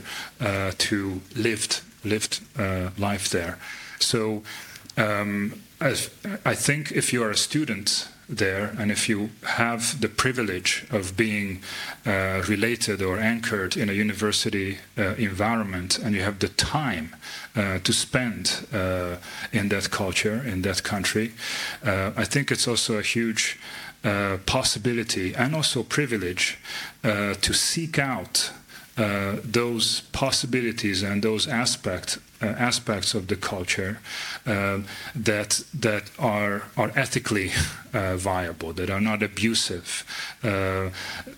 to 0.77 1.21
lived, 1.35 1.81
lived 2.03 2.41
life 2.97 3.29
there. 3.29 3.57
So 3.99 4.43
um, 4.97 5.61
I 5.79 6.55
think 6.55 6.91
if 6.91 7.13
you 7.13 7.23
are 7.23 7.31
a 7.31 7.37
student 7.37 8.07
there 8.29 8.75
and 8.77 8.91
if 8.91 9.07
you 9.07 9.29
have 9.43 10.01
the 10.01 10.09
privilege 10.09 10.85
of 10.91 11.15
being 11.15 11.61
uh, 12.05 12.43
related 12.47 13.01
or 13.01 13.17
anchored 13.19 13.77
in 13.77 13.89
a 13.89 13.93
university 13.93 14.79
uh, 14.97 15.15
environment 15.15 15.97
and 15.99 16.15
you 16.15 16.21
have 16.21 16.39
the 16.39 16.49
time 16.49 17.15
uh, 17.55 17.79
to 17.79 17.93
spend 17.93 18.67
uh, 18.73 19.15
in 19.53 19.69
that 19.69 19.89
culture, 19.91 20.43
in 20.45 20.61
that 20.63 20.83
country, 20.83 21.31
uh, 21.85 22.11
I 22.17 22.25
think 22.25 22.51
it's 22.51 22.67
also 22.67 22.97
a 22.97 23.03
huge 23.03 23.59
uh, 24.03 24.37
possibility 24.45 25.33
and 25.33 25.55
also 25.55 25.83
privilege 25.83 26.57
to 27.03 27.53
seek 27.53 27.97
out 27.97 28.51
uh, 28.97 29.37
those 29.43 30.01
possibilities 30.11 31.03
and 31.03 31.23
those 31.23 31.47
aspects 31.47 32.19
uh, 32.41 32.45
aspects 32.45 33.15
of 33.15 33.27
the 33.27 33.35
culture 33.35 33.99
um, 34.45 34.85
that 35.15 35.63
that 35.73 36.03
are 36.19 36.63
are 36.77 36.91
ethically 36.95 37.51
uh, 37.93 38.15
viable, 38.15 38.73
that 38.73 38.89
are 38.89 39.01
not 39.01 39.23
abusive, 39.23 40.05
uh, 40.43 40.89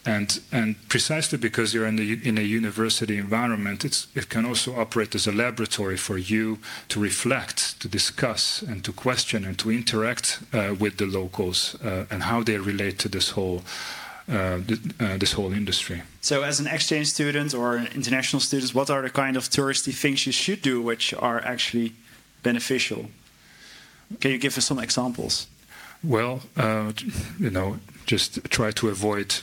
and 0.05 0.41
and 0.51 0.75
precisely 0.89 1.37
because 1.37 1.73
you're 1.73 1.87
in 1.87 1.95
the 1.95 2.19
in 2.27 2.37
a 2.37 2.41
university 2.41 3.17
environment, 3.17 3.85
it 3.85 4.27
can 4.29 4.45
also 4.45 4.75
operate 4.75 5.15
as 5.15 5.27
a 5.27 5.31
laboratory 5.31 5.97
for 5.97 6.17
you 6.17 6.57
to 6.89 6.99
reflect, 6.99 7.79
to 7.79 7.87
discuss, 7.87 8.61
and 8.61 8.83
to 8.83 8.91
question 8.91 9.45
and 9.45 9.57
to 9.57 9.71
interact 9.71 10.39
uh, 10.53 10.75
with 10.77 10.97
the 10.97 11.05
locals 11.05 11.75
uh, 11.81 12.05
and 12.11 12.23
how 12.23 12.43
they 12.43 12.57
relate 12.57 12.99
to 12.99 13.09
this 13.09 13.31
whole. 13.31 13.61
Uh, 14.29 14.61
uh, 14.99 15.17
this 15.17 15.33
whole 15.33 15.51
industry. 15.53 16.03
So, 16.21 16.43
as 16.43 16.59
an 16.59 16.67
exchange 16.67 17.07
student 17.07 17.55
or 17.55 17.77
an 17.77 17.87
international 17.95 18.39
student, 18.39 18.75
what 18.75 18.91
are 18.91 19.01
the 19.01 19.09
kind 19.09 19.35
of 19.35 19.49
touristy 19.49 19.91
things 19.91 20.27
you 20.27 20.31
should 20.31 20.61
do 20.61 20.83
which 20.83 21.15
are 21.15 21.43
actually 21.43 21.93
beneficial? 22.43 23.09
Can 24.19 24.29
you 24.31 24.37
give 24.37 24.55
us 24.55 24.65
some 24.65 24.77
examples? 24.77 25.47
Well, 26.03 26.41
uh, 26.55 26.91
you 27.39 27.49
know, 27.49 27.79
just 28.05 28.43
try 28.51 28.69
to 28.71 28.89
avoid 28.89 29.35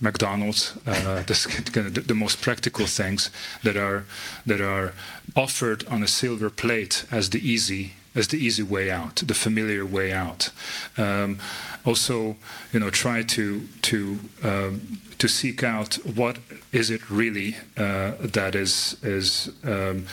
McDonald's, 0.00 0.76
uh, 0.86 1.22
the, 1.26 2.04
the, 2.06 2.14
most 2.14 2.42
practical 2.42 2.86
things 2.86 3.30
that 3.62 3.76
are 3.76 4.04
that 4.44 4.60
are 4.60 4.92
offered 5.34 5.86
on 5.86 6.02
a 6.02 6.06
silver 6.06 6.50
plate 6.50 7.06
as 7.10 7.30
the 7.30 7.38
easy 7.38 7.92
as 8.14 8.28
the 8.28 8.36
easy 8.36 8.62
way 8.62 8.90
out, 8.90 9.16
the 9.26 9.34
familiar 9.34 9.84
way 9.84 10.12
out. 10.12 10.50
Um, 10.96 11.38
also, 11.84 12.36
you 12.72 12.80
know, 12.80 12.90
try 12.90 13.22
to 13.22 13.62
to 13.82 14.18
um, 14.42 15.00
to 15.18 15.28
seek 15.28 15.62
out 15.62 15.94
what 16.16 16.38
is 16.72 16.90
it 16.90 17.10
really 17.10 17.56
uh, 17.76 18.12
that 18.20 18.54
is 18.54 18.96
is 19.02 19.50
um, 19.64 20.06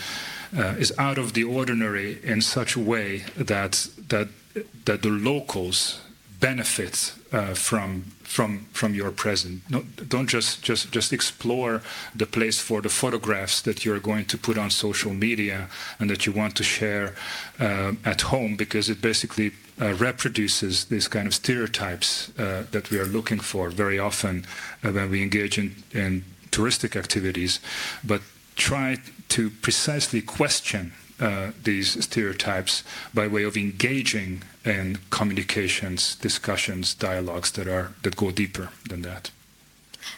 uh, 0.57 0.75
is 0.77 0.93
out 0.97 1.17
of 1.17 1.33
the 1.33 1.43
ordinary 1.43 2.19
in 2.23 2.41
such 2.41 2.75
a 2.75 2.79
way 2.79 3.23
that 3.37 3.87
that 4.09 4.27
that 4.85 5.01
the 5.01 5.09
locals 5.09 6.01
benefit 6.41 7.13
uh, 7.31 7.53
from 7.53 8.03
from 8.23 8.65
from 8.73 8.93
your 8.93 9.11
present. 9.11 9.61
No, 9.69 9.83
don't 10.07 10.27
just 10.27 10.63
just 10.63 10.91
just 10.91 11.13
explore 11.13 11.81
the 12.17 12.25
place 12.25 12.59
for 12.59 12.81
the 12.81 12.89
photographs 12.89 13.61
that 13.61 13.85
you're 13.85 13.99
going 13.99 14.25
to 14.25 14.37
put 14.37 14.57
on 14.57 14.69
social 14.69 15.13
media 15.13 15.69
and 15.99 16.09
that 16.09 16.25
you 16.25 16.33
want 16.33 16.55
to 16.55 16.63
share 16.63 17.13
uh, 17.59 17.93
at 18.03 18.21
home 18.21 18.55
because 18.57 18.89
it 18.89 19.01
basically 19.01 19.51
uh, 19.81 19.93
reproduces 19.93 20.85
these 20.85 21.07
kind 21.07 21.27
of 21.27 21.33
stereotypes 21.33 22.31
uh, 22.37 22.63
that 22.71 22.89
we 22.91 22.99
are 22.99 23.07
looking 23.07 23.39
for 23.39 23.69
very 23.69 23.99
often 23.99 24.45
uh, 24.83 24.91
when 24.91 25.09
we 25.11 25.21
engage 25.21 25.57
in, 25.57 25.75
in 25.91 26.23
touristic 26.51 26.95
activities. 26.95 27.59
But 28.03 28.21
try 28.55 28.97
to 29.29 29.49
precisely 29.49 30.21
question 30.21 30.91
uh, 31.21 31.51
these 31.63 32.03
stereotypes 32.03 32.83
by 33.13 33.27
way 33.27 33.43
of 33.43 33.55
engaging 33.55 34.43
in 34.65 34.97
communications, 35.09 36.15
discussions, 36.15 36.93
dialogues 36.95 37.51
that 37.51 37.67
are 37.67 37.93
that 38.01 38.15
go 38.15 38.31
deeper 38.31 38.69
than 38.89 39.03
that. 39.03 39.31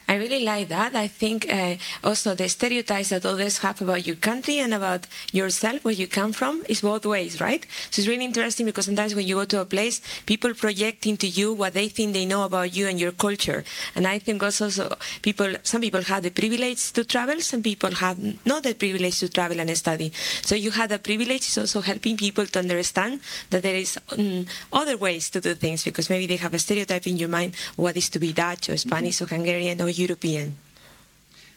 I 0.07 0.15
really 0.15 0.43
like 0.43 0.69
that. 0.69 0.95
I 0.95 1.07
think 1.07 1.51
uh, 1.51 1.75
also 2.03 2.35
the 2.35 2.49
stereotypes 2.49 3.09
that 3.09 3.25
others 3.25 3.59
have 3.59 3.81
about 3.81 4.05
your 4.05 4.15
country 4.15 4.59
and 4.59 4.73
about 4.73 5.07
yourself, 5.31 5.83
where 5.83 5.93
you 5.93 6.07
come 6.07 6.33
from, 6.33 6.63
is 6.67 6.81
both 6.81 7.05
ways, 7.05 7.39
right? 7.41 7.65
So 7.91 8.01
it's 8.01 8.07
really 8.07 8.25
interesting 8.25 8.65
because 8.65 8.85
sometimes 8.85 9.15
when 9.15 9.27
you 9.27 9.35
go 9.35 9.45
to 9.45 9.61
a 9.61 9.65
place, 9.65 10.01
people 10.25 10.53
project 10.53 11.05
into 11.05 11.27
you 11.27 11.53
what 11.53 11.73
they 11.73 11.87
think 11.89 12.13
they 12.13 12.25
know 12.25 12.43
about 12.43 12.75
you 12.75 12.87
and 12.87 12.99
your 12.99 13.11
culture. 13.11 13.63
And 13.95 14.07
I 14.07 14.19
think 14.19 14.43
also 14.43 14.69
so 14.69 14.95
people, 15.21 15.55
some 15.63 15.81
people 15.81 16.01
have 16.03 16.23
the 16.23 16.31
privilege 16.31 16.91
to 16.93 17.03
travel, 17.03 17.39
some 17.41 17.63
people 17.63 17.91
have 17.95 18.17
not 18.45 18.63
the 18.63 18.73
privilege 18.73 19.19
to 19.19 19.29
travel 19.29 19.59
and 19.59 19.75
study. 19.77 20.11
So 20.41 20.55
you 20.55 20.71
have 20.71 20.89
the 20.89 20.99
privilege 20.99 21.47
is 21.47 21.57
also 21.57 21.81
helping 21.81 22.17
people 22.17 22.45
to 22.45 22.59
understand 22.59 23.19
that 23.49 23.63
there 23.63 23.75
is 23.75 23.97
um, 24.17 24.45
other 24.71 24.97
ways 24.97 25.29
to 25.31 25.41
do 25.41 25.53
things 25.55 25.83
because 25.83 26.09
maybe 26.09 26.27
they 26.27 26.37
have 26.37 26.53
a 26.53 26.59
stereotype 26.59 27.07
in 27.07 27.17
your 27.17 27.29
mind 27.29 27.55
what 27.75 27.97
is 27.97 28.09
to 28.09 28.19
be 28.19 28.33
Dutch 28.33 28.69
or 28.69 28.77
Spanish 28.77 29.21
or 29.21 29.25
Hungarian 29.25 29.72
or 29.81 29.89
European. 29.89 30.55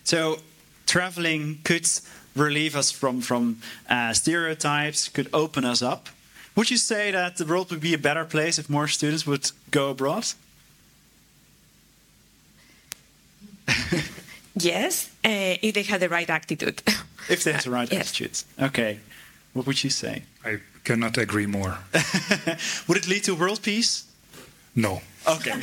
So 0.04 0.38
traveling 0.86 1.58
could 1.64 1.88
relieve 2.34 2.76
us 2.78 2.90
from 2.92 3.20
from 3.20 3.56
uh, 3.90 4.12
stereotypes, 4.12 5.08
could 5.08 5.28
open 5.32 5.64
us 5.64 5.82
up. 5.82 6.08
Would 6.54 6.70
you 6.70 6.78
say 6.78 7.12
that 7.12 7.36
the 7.36 7.44
world 7.44 7.70
would 7.70 7.80
be 7.80 7.94
a 7.94 7.98
better 7.98 8.24
place 8.24 8.58
if 8.60 8.68
more 8.70 8.88
students 8.88 9.24
would 9.26 9.50
go 9.70 9.90
abroad? 9.90 10.24
Yes, 14.58 15.10
uh, 15.22 15.56
if 15.60 15.74
they 15.74 15.82
have 15.82 16.00
the 16.00 16.08
right 16.08 16.30
attitude. 16.30 16.82
If 17.28 17.42
they 17.42 17.52
have 17.52 17.64
the 17.64 17.70
right 17.70 17.92
Yes. 17.92 18.00
attitudes. 18.08 18.44
Okay. 18.58 19.00
What 19.52 19.66
would 19.66 19.82
you 19.84 19.90
say? 19.90 20.22
I 20.44 20.60
cannot 20.84 21.18
agree 21.18 21.46
more. 21.46 21.78
would 22.86 22.96
it 22.98 23.06
lead 23.08 23.24
to 23.24 23.34
world 23.34 23.60
peace? 23.62 24.04
No. 24.74 25.00
Okay. 25.26 25.60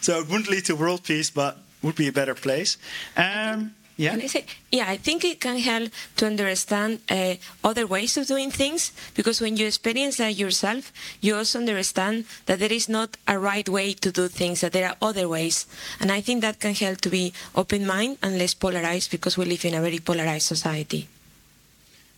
so 0.00 0.18
it 0.18 0.28
wouldn't 0.28 0.48
lead 0.50 0.64
to 0.66 0.74
world 0.74 1.02
peace, 1.04 1.30
but 1.30 1.56
would 1.82 1.96
be 1.96 2.08
a 2.08 2.12
better 2.12 2.34
place. 2.34 2.76
Um, 3.16 3.74
yeah. 4.00 4.16
Say, 4.28 4.46
yeah, 4.72 4.86
I 4.88 4.96
think 4.96 5.24
it 5.24 5.40
can 5.40 5.58
help 5.58 5.92
to 6.16 6.26
understand 6.26 7.00
uh, 7.10 7.34
other 7.62 7.86
ways 7.86 8.16
of 8.16 8.26
doing 8.26 8.50
things 8.50 8.92
because 9.14 9.42
when 9.42 9.58
you 9.58 9.66
experience 9.66 10.16
that 10.16 10.36
yourself, 10.36 10.90
you 11.20 11.36
also 11.36 11.58
understand 11.58 12.24
that 12.46 12.60
there 12.60 12.72
is 12.72 12.88
not 12.88 13.18
a 13.28 13.38
right 13.38 13.68
way 13.68 13.92
to 13.92 14.10
do 14.10 14.28
things, 14.28 14.62
that 14.62 14.72
there 14.72 14.88
are 14.88 14.96
other 15.02 15.28
ways. 15.28 15.66
And 16.00 16.10
I 16.10 16.22
think 16.22 16.40
that 16.40 16.60
can 16.60 16.74
help 16.74 17.02
to 17.02 17.10
be 17.10 17.34
open 17.54 17.86
minded 17.86 18.18
and 18.22 18.38
less 18.38 18.54
polarized 18.54 19.10
because 19.10 19.36
we 19.36 19.44
live 19.44 19.66
in 19.66 19.74
a 19.74 19.82
very 19.82 19.98
polarized 19.98 20.46
society. 20.46 21.06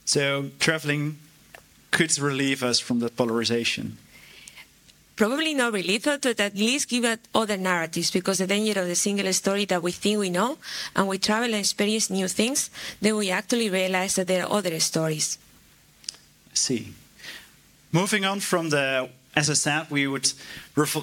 So 0.05 0.51
traveling 0.61 1.19
could 1.91 2.17
relieve 2.19 2.63
us 2.63 2.79
from 2.79 3.01
that 3.01 3.17
polarization. 3.17 3.99
Probably 5.15 5.55
not 5.55 5.75
it, 5.75 6.05
but 6.05 6.41
at 6.41 6.55
least 6.55 6.89
give 6.89 7.05
it 7.05 7.21
other 7.35 7.57
narratives 7.57 8.11
because 8.11 8.39
the 8.39 8.47
danger 8.47 8.81
of 8.81 8.87
the 8.87 8.95
single 8.95 9.31
story 9.33 9.67
that 9.67 9.83
we 9.83 9.93
think 9.93 10.19
we 10.19 10.31
know 10.31 10.59
and 10.97 11.07
we 11.07 11.19
travel 11.19 11.47
and 11.47 11.57
experience 11.57 12.09
new 12.11 12.29
things, 12.29 12.71
then 13.01 13.17
we 13.17 13.31
actually 13.31 13.69
realize 13.69 14.15
that 14.17 14.27
there 14.27 14.45
are 14.45 14.53
other 14.53 14.81
stories. 14.81 15.39
I 16.51 16.55
see. 16.55 16.93
Moving 17.93 18.25
on 18.25 18.41
from 18.41 18.71
the, 18.71 19.11
as 19.35 19.49
I 19.49 19.55
said, 19.55 19.91
we 19.91 20.07
would 20.07 20.31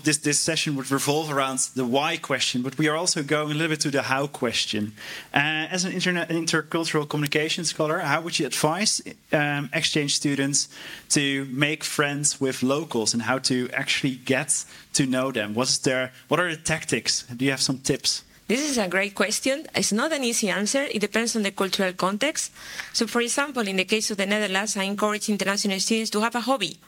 this 0.03 0.17
this 0.17 0.39
session 0.39 0.75
would 0.75 0.91
revolve 0.91 1.31
around 1.31 1.59
the 1.75 1.85
why 1.85 2.17
question, 2.17 2.61
but 2.61 2.77
we 2.77 2.87
are 2.87 2.95
also 2.95 3.23
going 3.23 3.51
a 3.51 3.53
little 3.53 3.69
bit 3.69 3.79
to 3.81 3.91
the 3.91 4.03
how 4.03 4.27
question. 4.27 4.93
Uh, 5.33 5.65
as 5.71 5.83
an 5.83 5.91
internet 5.93 6.29
intercultural 6.29 7.07
communication 7.07 7.65
scholar, 7.65 7.99
how 7.99 8.21
would 8.21 8.37
you 8.37 8.45
advise 8.45 9.01
um, 9.31 9.69
exchange 9.73 10.15
students 10.15 10.69
to 11.09 11.45
make 11.45 11.83
friends 11.83 12.39
with 12.39 12.61
locals 12.61 13.13
and 13.13 13.23
how 13.23 13.39
to 13.39 13.69
actually 13.73 14.15
get 14.15 14.65
to 14.93 15.05
know 15.05 15.31
them? 15.31 15.55
What's 15.55 15.79
their 15.79 16.11
what 16.27 16.39
are 16.39 16.49
the 16.49 16.61
tactics? 16.61 17.23
Do 17.23 17.45
you 17.45 17.51
have 17.51 17.61
some 17.61 17.79
tips? 17.79 18.23
This 18.47 18.67
is 18.67 18.79
a 18.79 18.87
great 18.87 19.13
question. 19.13 19.67
It's 19.75 19.91
not 19.91 20.11
an 20.11 20.23
easy 20.23 20.49
answer. 20.49 20.87
It 20.89 21.01
depends 21.01 21.35
on 21.35 21.43
the 21.43 21.51
cultural 21.51 21.93
context. 21.93 22.51
So, 22.93 23.05
for 23.05 23.21
example, 23.21 23.67
in 23.67 23.75
the 23.75 23.85
case 23.85 24.09
of 24.09 24.17
the 24.17 24.25
Netherlands, 24.25 24.75
I 24.75 24.83
encourage 24.83 25.29
international 25.29 25.79
students 25.79 26.09
to 26.11 26.21
have 26.21 26.33
a 26.33 26.41
hobby. 26.41 26.79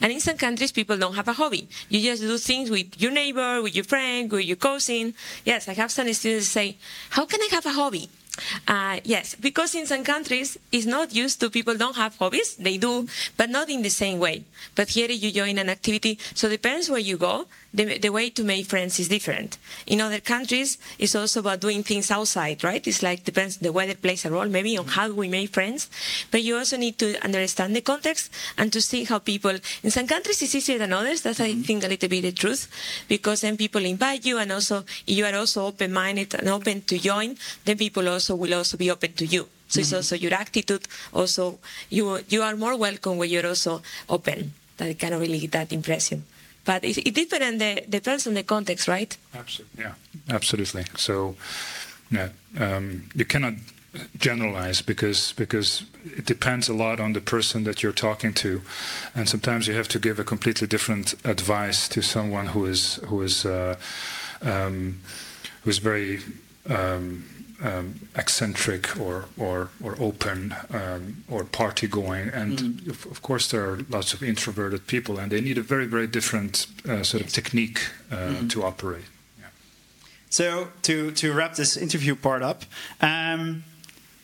And 0.00 0.12
in 0.12 0.20
some 0.20 0.36
countries, 0.36 0.72
people 0.72 0.96
don't 0.96 1.14
have 1.14 1.28
a 1.28 1.32
hobby. 1.32 1.68
You 1.88 2.00
just 2.00 2.22
do 2.22 2.36
things 2.38 2.70
with 2.70 3.00
your 3.00 3.12
neighbor, 3.12 3.62
with 3.62 3.74
your 3.74 3.84
friend, 3.84 4.30
with 4.30 4.44
your 4.44 4.56
cousin. 4.56 5.14
Yes, 5.44 5.68
I 5.68 5.74
have 5.74 5.90
some 5.90 6.12
students 6.12 6.48
say, 6.48 6.76
How 7.10 7.26
can 7.26 7.40
I 7.40 7.48
have 7.52 7.66
a 7.66 7.70
hobby? 7.72 8.08
Uh, 8.66 8.98
yes, 9.04 9.36
because 9.36 9.74
in 9.74 9.86
some 9.86 10.02
countries 10.02 10.58
it's 10.72 10.86
not 10.86 11.14
used 11.14 11.38
to 11.40 11.50
people 11.50 11.76
don't 11.76 11.96
have 11.96 12.16
hobbies. 12.16 12.56
They 12.56 12.78
do, 12.78 13.06
but 13.36 13.48
not 13.48 13.68
in 13.70 13.82
the 13.82 13.90
same 13.90 14.18
way. 14.18 14.44
But 14.74 14.88
here 14.90 15.10
you 15.10 15.30
join 15.30 15.58
an 15.58 15.68
activity, 15.68 16.18
so 16.34 16.48
depends 16.48 16.90
where 16.90 16.98
you 17.00 17.16
go. 17.16 17.46
The, 17.72 17.98
the 17.98 18.10
way 18.10 18.30
to 18.30 18.44
make 18.44 18.66
friends 18.66 19.00
is 19.00 19.08
different. 19.08 19.58
In 19.86 20.00
other 20.00 20.20
countries, 20.20 20.78
it's 20.96 21.16
also 21.16 21.40
about 21.40 21.60
doing 21.60 21.82
things 21.82 22.10
outside, 22.10 22.62
right? 22.62 22.84
It's 22.86 23.02
like 23.02 23.24
depends 23.24 23.56
the 23.58 23.72
weather 23.72 23.96
plays 23.96 24.24
a 24.24 24.30
role 24.30 24.46
maybe 24.46 24.78
on 24.78 24.86
how 24.86 25.10
we 25.10 25.28
make 25.28 25.50
friends, 25.50 25.90
but 26.30 26.42
you 26.42 26.56
also 26.56 26.76
need 26.76 26.98
to 26.98 27.18
understand 27.24 27.74
the 27.74 27.80
context 27.82 28.32
and 28.58 28.72
to 28.72 28.80
see 28.80 29.04
how 29.04 29.18
people. 29.18 29.56
In 29.82 29.90
some 29.90 30.06
countries 30.06 30.42
it's 30.42 30.54
easier 30.54 30.78
than 30.78 30.92
others. 30.92 31.22
That's 31.22 31.40
I 31.40 31.54
think 31.54 31.84
a 31.84 31.88
little 31.88 32.08
bit 32.08 32.22
the 32.22 32.32
truth, 32.32 32.68
because 33.08 33.42
then 33.42 33.56
people 33.56 33.84
invite 33.84 34.24
you, 34.24 34.38
and 34.38 34.50
also 34.50 34.84
you 35.06 35.24
are 35.24 35.34
also 35.34 35.66
open-minded 35.66 36.34
and 36.34 36.48
open 36.48 36.82
to 36.82 36.98
join, 36.98 37.36
then 37.64 37.76
people 37.76 38.08
also 38.08 38.23
will 38.32 38.54
also 38.54 38.76
be 38.76 38.90
open 38.90 39.12
to 39.12 39.26
you. 39.26 39.48
So 39.68 39.80
it's 39.80 39.92
also 39.92 40.14
your 40.16 40.34
attitude. 40.34 40.86
Also, 41.12 41.58
you 41.90 42.20
you 42.28 42.42
are 42.42 42.56
more 42.56 42.76
welcome 42.76 43.18
when 43.18 43.28
you're 43.28 43.48
also 43.48 43.82
open. 44.08 44.52
That 44.76 44.98
kind 44.98 45.14
of 45.14 45.20
really 45.20 45.40
get 45.40 45.52
that 45.52 45.72
impression. 45.72 46.24
But 46.64 46.84
it, 46.84 46.96
it 46.98 47.14
depends, 47.14 47.58
the, 47.58 47.84
depends 47.88 48.26
on 48.26 48.34
the 48.34 48.42
context, 48.42 48.88
right? 48.88 49.16
Absolutely. 49.34 49.84
Yeah, 49.84 49.94
absolutely. 50.30 50.84
So, 50.96 51.36
yeah, 52.10 52.30
um, 52.58 53.10
you 53.14 53.26
cannot 53.26 53.54
generalize 54.18 54.82
because 54.82 55.32
because 55.36 55.84
it 56.04 56.26
depends 56.26 56.68
a 56.68 56.74
lot 56.74 57.00
on 57.00 57.12
the 57.12 57.20
person 57.20 57.64
that 57.64 57.82
you're 57.82 57.92
talking 57.92 58.32
to, 58.34 58.62
and 59.14 59.28
sometimes 59.28 59.66
you 59.68 59.74
have 59.74 59.88
to 59.88 59.98
give 59.98 60.18
a 60.18 60.24
completely 60.24 60.66
different 60.66 61.14
advice 61.24 61.88
to 61.88 62.02
someone 62.02 62.46
who 62.46 62.66
is 62.66 62.96
who 63.06 63.22
is 63.22 63.44
uh, 63.44 63.76
um, 64.42 65.00
who 65.62 65.70
is 65.70 65.78
very. 65.78 66.20
Um, 66.68 67.24
um, 67.62 67.94
eccentric 68.16 68.96
or 68.98 69.24
or 69.36 69.68
or 69.82 69.94
open 70.00 70.54
um, 70.70 71.24
or 71.28 71.44
party 71.44 71.86
going, 71.86 72.28
and 72.34 72.58
Mm. 72.58 72.88
of, 72.90 73.06
of 73.06 73.20
course 73.22 73.48
there 73.48 73.62
are 73.70 73.78
lots 73.88 74.12
of 74.14 74.22
introverted 74.22 74.86
people, 74.86 75.18
and 75.18 75.30
they 75.30 75.40
need 75.40 75.56
a 75.58 75.62
very 75.62 75.86
very 75.86 76.06
different 76.08 76.66
uh, 76.88 77.02
sort 77.02 77.22
of 77.22 77.30
technique 77.32 77.78
uh, 78.10 78.16
Mm-hmm. 78.16 78.48
to 78.48 78.62
operate. 78.64 79.04
Yeah. 79.38 79.46
So 80.30 80.68
to 80.82 81.10
to 81.12 81.32
wrap 81.32 81.54
this 81.54 81.76
interview 81.76 82.16
part 82.16 82.42
up, 82.42 82.64
um, 83.00 83.62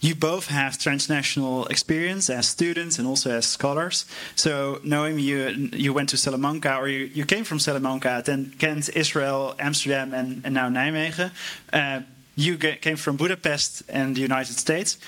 you 0.01 0.15
both 0.15 0.47
have 0.49 0.77
transnational 0.79 1.67
experience 1.71 2.29
as 2.31 2.49
students 2.49 2.99
and 2.99 3.07
also 3.09 3.31
as 3.31 3.47
scholars. 3.47 4.07
So 4.35 4.81
Noemi, 4.83 5.23
you 5.23 5.71
you 5.73 5.95
went 5.95 6.09
to 6.11 6.17
Salamanca, 6.17 6.77
or 6.77 6.89
you, 6.89 7.11
you 7.15 7.25
came 7.27 7.45
from 7.45 7.59
Salamanca, 7.59 8.23
then 8.25 8.53
Kent, 8.59 8.91
Israel, 8.97 9.55
Amsterdam, 9.59 10.13
and, 10.15 10.43
and 10.45 10.55
now 10.55 10.69
Nijmegen. 10.69 11.31
Uh, 11.73 12.01
you 12.37 12.57
came 12.57 12.97
from 12.97 13.17
Budapest 13.17 13.83
and 13.89 14.17
the 14.17 14.21
United 14.21 14.59
States. 14.59 14.99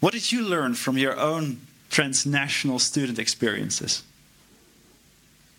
What 0.00 0.12
did 0.12 0.32
you 0.32 0.42
learn 0.42 0.74
from 0.74 0.96
your 0.96 1.18
own 1.18 1.60
transnational 1.90 2.78
student 2.78 3.18
experiences? 3.18 4.02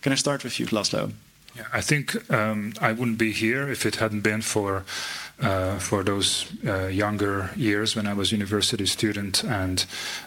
Can 0.02 0.12
I 0.12 0.16
start 0.16 0.44
with 0.44 0.60
you, 0.60 0.66
Laszlo? 0.68 1.12
Yeah, 1.56 1.66
I 1.74 1.82
think 1.82 2.16
um, 2.32 2.74
I 2.82 2.94
wouldn't 2.94 3.18
be 3.18 3.34
here 3.34 3.70
if 3.70 3.86
it 3.86 3.98
hadn't 3.98 4.22
been 4.22 4.42
for 4.42 4.84
uh, 5.42 5.80
for 5.80 6.04
those 6.04 6.46
uh, 6.66 6.88
younger 6.88 7.50
years 7.56 7.96
when 7.96 8.08
I 8.08 8.14
was 8.14 8.32
university 8.32 8.86
student 8.86 9.44
and 9.44 9.86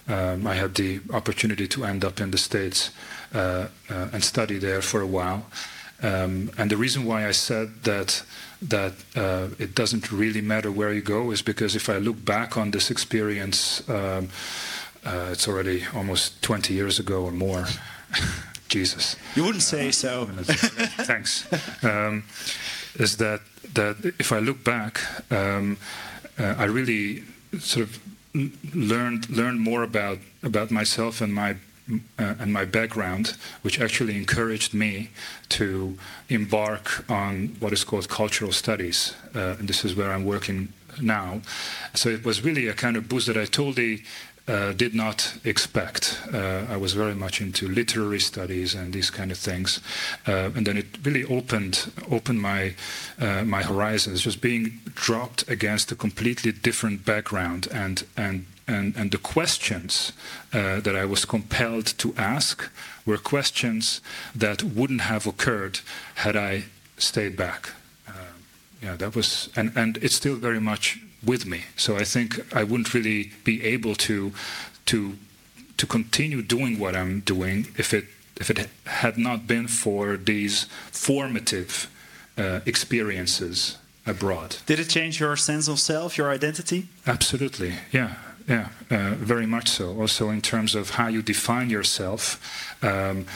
um, 0.09 0.47
I 0.47 0.55
had 0.55 0.75
the 0.75 1.01
opportunity 1.13 1.69
to 1.69 1.85
end 1.85 2.05
up 2.05 2.21
in 2.21 2.31
the 2.31 2.39
States 2.39 2.91
uh, 3.33 3.69
uh, 3.89 4.09
and 4.13 4.25
study 4.25 4.59
there 4.59 4.83
for 4.83 5.01
a 5.01 5.07
while. 5.07 5.47
Um, 6.03 6.51
and 6.59 6.71
the 6.71 6.77
reason 6.77 7.05
why 7.05 7.27
I 7.27 7.33
said 7.33 7.83
that 7.85 8.23
that 8.63 8.93
uh, 9.15 9.49
it 9.59 9.75
doesn't 9.75 10.11
really 10.11 10.41
matter 10.41 10.71
where 10.71 10.93
you 10.93 11.03
go 11.03 11.31
is 11.31 11.43
because 11.43 11.77
if 11.77 11.89
I 11.89 11.99
look 11.99 12.25
back 12.25 12.57
on 12.57 12.71
this 12.71 12.91
experience, 12.91 13.87
um, 13.89 14.29
uh, 15.05 15.29
it's 15.33 15.47
already 15.47 15.85
almost 15.95 16.43
20 16.43 16.73
years 16.73 16.99
ago 16.99 17.25
or 17.25 17.31
more. 17.33 17.67
Jesus. 18.69 19.17
You 19.37 19.45
wouldn't 19.45 19.63
say 19.63 19.91
so. 19.91 20.25
Thanks. 21.05 21.47
Um, 21.85 22.25
is 22.97 23.17
that 23.19 23.41
that 23.75 24.15
if 24.19 24.33
I 24.33 24.39
look 24.39 24.65
back, 24.65 25.01
um, 25.31 25.77
uh, 26.39 26.55
I 26.59 26.65
really 26.65 27.23
sort 27.59 27.87
of 27.87 27.99
learned 28.75 29.29
learned 29.31 29.61
more 29.61 29.83
about 29.83 30.19
about 30.43 30.71
myself 30.71 31.21
and 31.21 31.33
my 31.33 31.57
uh, 32.19 32.35
and 32.39 32.53
my 32.53 32.65
background, 32.65 33.37
which 33.63 33.81
actually 33.81 34.17
encouraged 34.17 34.73
me 34.73 35.11
to 35.51 35.99
embark 36.29 37.05
on 37.11 37.57
what 37.61 37.73
is 37.73 37.85
called 37.85 38.09
cultural 38.09 38.53
studies, 38.53 39.15
uh, 39.35 39.57
and 39.59 39.69
this 39.69 39.85
is 39.85 39.95
where 39.95 40.11
I'm 40.13 40.25
working 40.25 40.73
now. 41.01 41.41
So 41.95 42.09
it 42.09 42.25
was 42.25 42.43
really 42.45 42.69
a 42.69 42.73
kind 42.73 42.97
of 42.97 43.09
boost 43.09 43.27
that 43.27 43.37
I 43.37 43.45
told 43.45 43.79
uh, 43.79 43.97
did 44.47 44.95
not 44.95 45.35
expect. 45.45 46.21
Uh, 46.33 46.67
I 46.69 46.77
was 46.77 46.93
very 46.93 47.15
much 47.15 47.41
into 47.41 47.67
literary 47.67 48.21
studies 48.21 48.75
and 48.75 48.93
these 48.93 49.11
kind 49.11 49.31
of 49.31 49.39
things, 49.39 49.81
uh, 50.27 50.51
and 50.55 50.67
then 50.67 50.77
it 50.77 50.87
really 51.03 51.25
opened 51.25 51.91
opened 52.11 52.41
my 52.43 52.75
uh, 53.19 53.45
my 53.45 53.63
horizons. 53.63 54.21
Just 54.21 54.41
being 54.41 54.81
dropped 54.95 55.49
against 55.49 55.93
a 55.93 55.97
completely 55.97 56.53
different 56.53 57.05
background 57.05 57.69
and 57.73 58.05
and. 58.17 58.47
And, 58.67 58.97
and 58.97 59.11
the 59.11 59.19
questions 59.19 60.13
uh, 60.55 60.81
that 60.81 60.97
I 60.97 61.05
was 61.05 61.27
compelled 61.27 61.99
to 61.99 62.15
ask 62.17 62.71
were 63.05 63.19
questions 63.19 64.01
that 64.35 64.63
wouldn't 64.63 65.03
have 65.03 65.27
occurred 65.27 65.81
had 66.15 66.35
I 66.35 66.65
stayed 66.97 67.37
back. 67.37 67.75
Uh, 68.09 68.13
yeah, 68.83 68.97
that 68.97 69.15
was, 69.15 69.51
and, 69.55 69.71
and 69.77 69.99
it's 69.99 70.15
still 70.15 70.37
very 70.37 70.61
much 70.61 70.99
with 71.27 71.47
me. 71.47 71.63
So 71.77 71.97
I 71.97 72.05
think 72.05 72.55
I 72.55 72.65
wouldn't 72.65 72.95
really 72.95 73.33
be 73.45 73.65
able 73.65 73.95
to 73.95 74.33
to 74.87 75.17
to 75.77 75.87
continue 75.87 76.43
doing 76.43 76.79
what 76.79 76.95
I'm 76.95 77.21
doing 77.21 77.67
if 77.77 77.93
it 77.93 78.05
if 78.41 78.51
it 78.51 78.69
had 78.87 79.17
not 79.17 79.47
been 79.47 79.69
for 79.69 80.17
these 80.17 80.67
formative 80.91 81.89
uh, 82.37 82.61
experiences 82.67 83.79
abroad. 84.07 84.57
Did 84.67 84.81
it 84.81 84.89
change 84.89 85.21
your 85.21 85.37
sense 85.37 85.69
of 85.69 85.79
self, 85.79 86.19
your 86.19 86.31
identity? 86.31 86.89
Absolutely, 87.07 87.75
yeah, 87.93 88.15
yeah, 88.49 88.69
uh, 88.91 89.15
very 89.15 89.47
much 89.47 89.69
so. 89.69 90.01
Also 90.01 90.31
in 90.31 90.41
terms 90.41 90.75
of 90.75 90.91
how 90.91 91.09
you 91.09 91.23
define 91.23 91.71
yourself. 91.71 92.39
Um, 92.83 93.27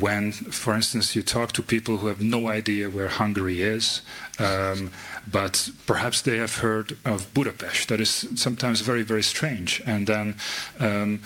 when, 0.00 0.32
for 0.32 0.74
instance, 0.74 1.14
you 1.14 1.22
talk 1.22 1.52
to 1.52 1.62
people 1.62 1.98
who 1.98 2.06
have 2.06 2.22
no 2.22 2.48
idea 2.48 2.88
where 2.88 3.08
Hungary 3.08 3.60
is, 3.60 4.00
um, 4.38 4.90
but 5.30 5.70
perhaps 5.86 6.22
they 6.22 6.38
have 6.38 6.56
heard 6.56 6.96
of 7.04 7.32
Budapest. 7.34 7.88
That 7.88 8.00
is 8.00 8.28
sometimes 8.34 8.80
very, 8.80 9.02
very 9.02 9.22
strange. 9.22 9.82
And 9.86 10.06
then, 10.06 10.36
um, 10.78 11.20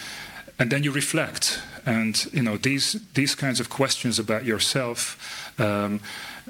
and 0.58 0.70
then 0.70 0.82
you 0.82 0.92
reflect, 0.92 1.60
and 1.84 2.26
you 2.32 2.42
know 2.42 2.56
these 2.56 3.00
these 3.14 3.34
kinds 3.34 3.60
of 3.60 3.68
questions 3.68 4.18
about 4.18 4.44
yourself. 4.44 5.16
Um, 5.58 6.00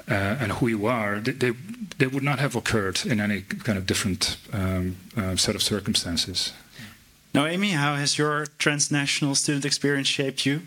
uh, 0.09 0.37
and 0.39 0.51
who 0.53 0.67
you 0.67 0.85
are, 0.85 1.19
they, 1.19 1.51
they 1.97 2.07
would 2.07 2.23
not 2.23 2.39
have 2.39 2.55
occurred 2.55 3.05
in 3.05 3.19
any 3.19 3.41
kind 3.41 3.77
of 3.77 3.85
different 3.85 4.37
um, 4.53 4.95
uh, 5.17 5.35
set 5.35 5.55
of 5.55 5.61
circumstances. 5.61 6.53
Noemi, 7.33 7.71
how 7.71 7.95
has 7.95 8.17
your 8.17 8.45
transnational 8.57 9.35
student 9.35 9.65
experience 9.65 10.07
shaped 10.07 10.45
you? 10.45 10.61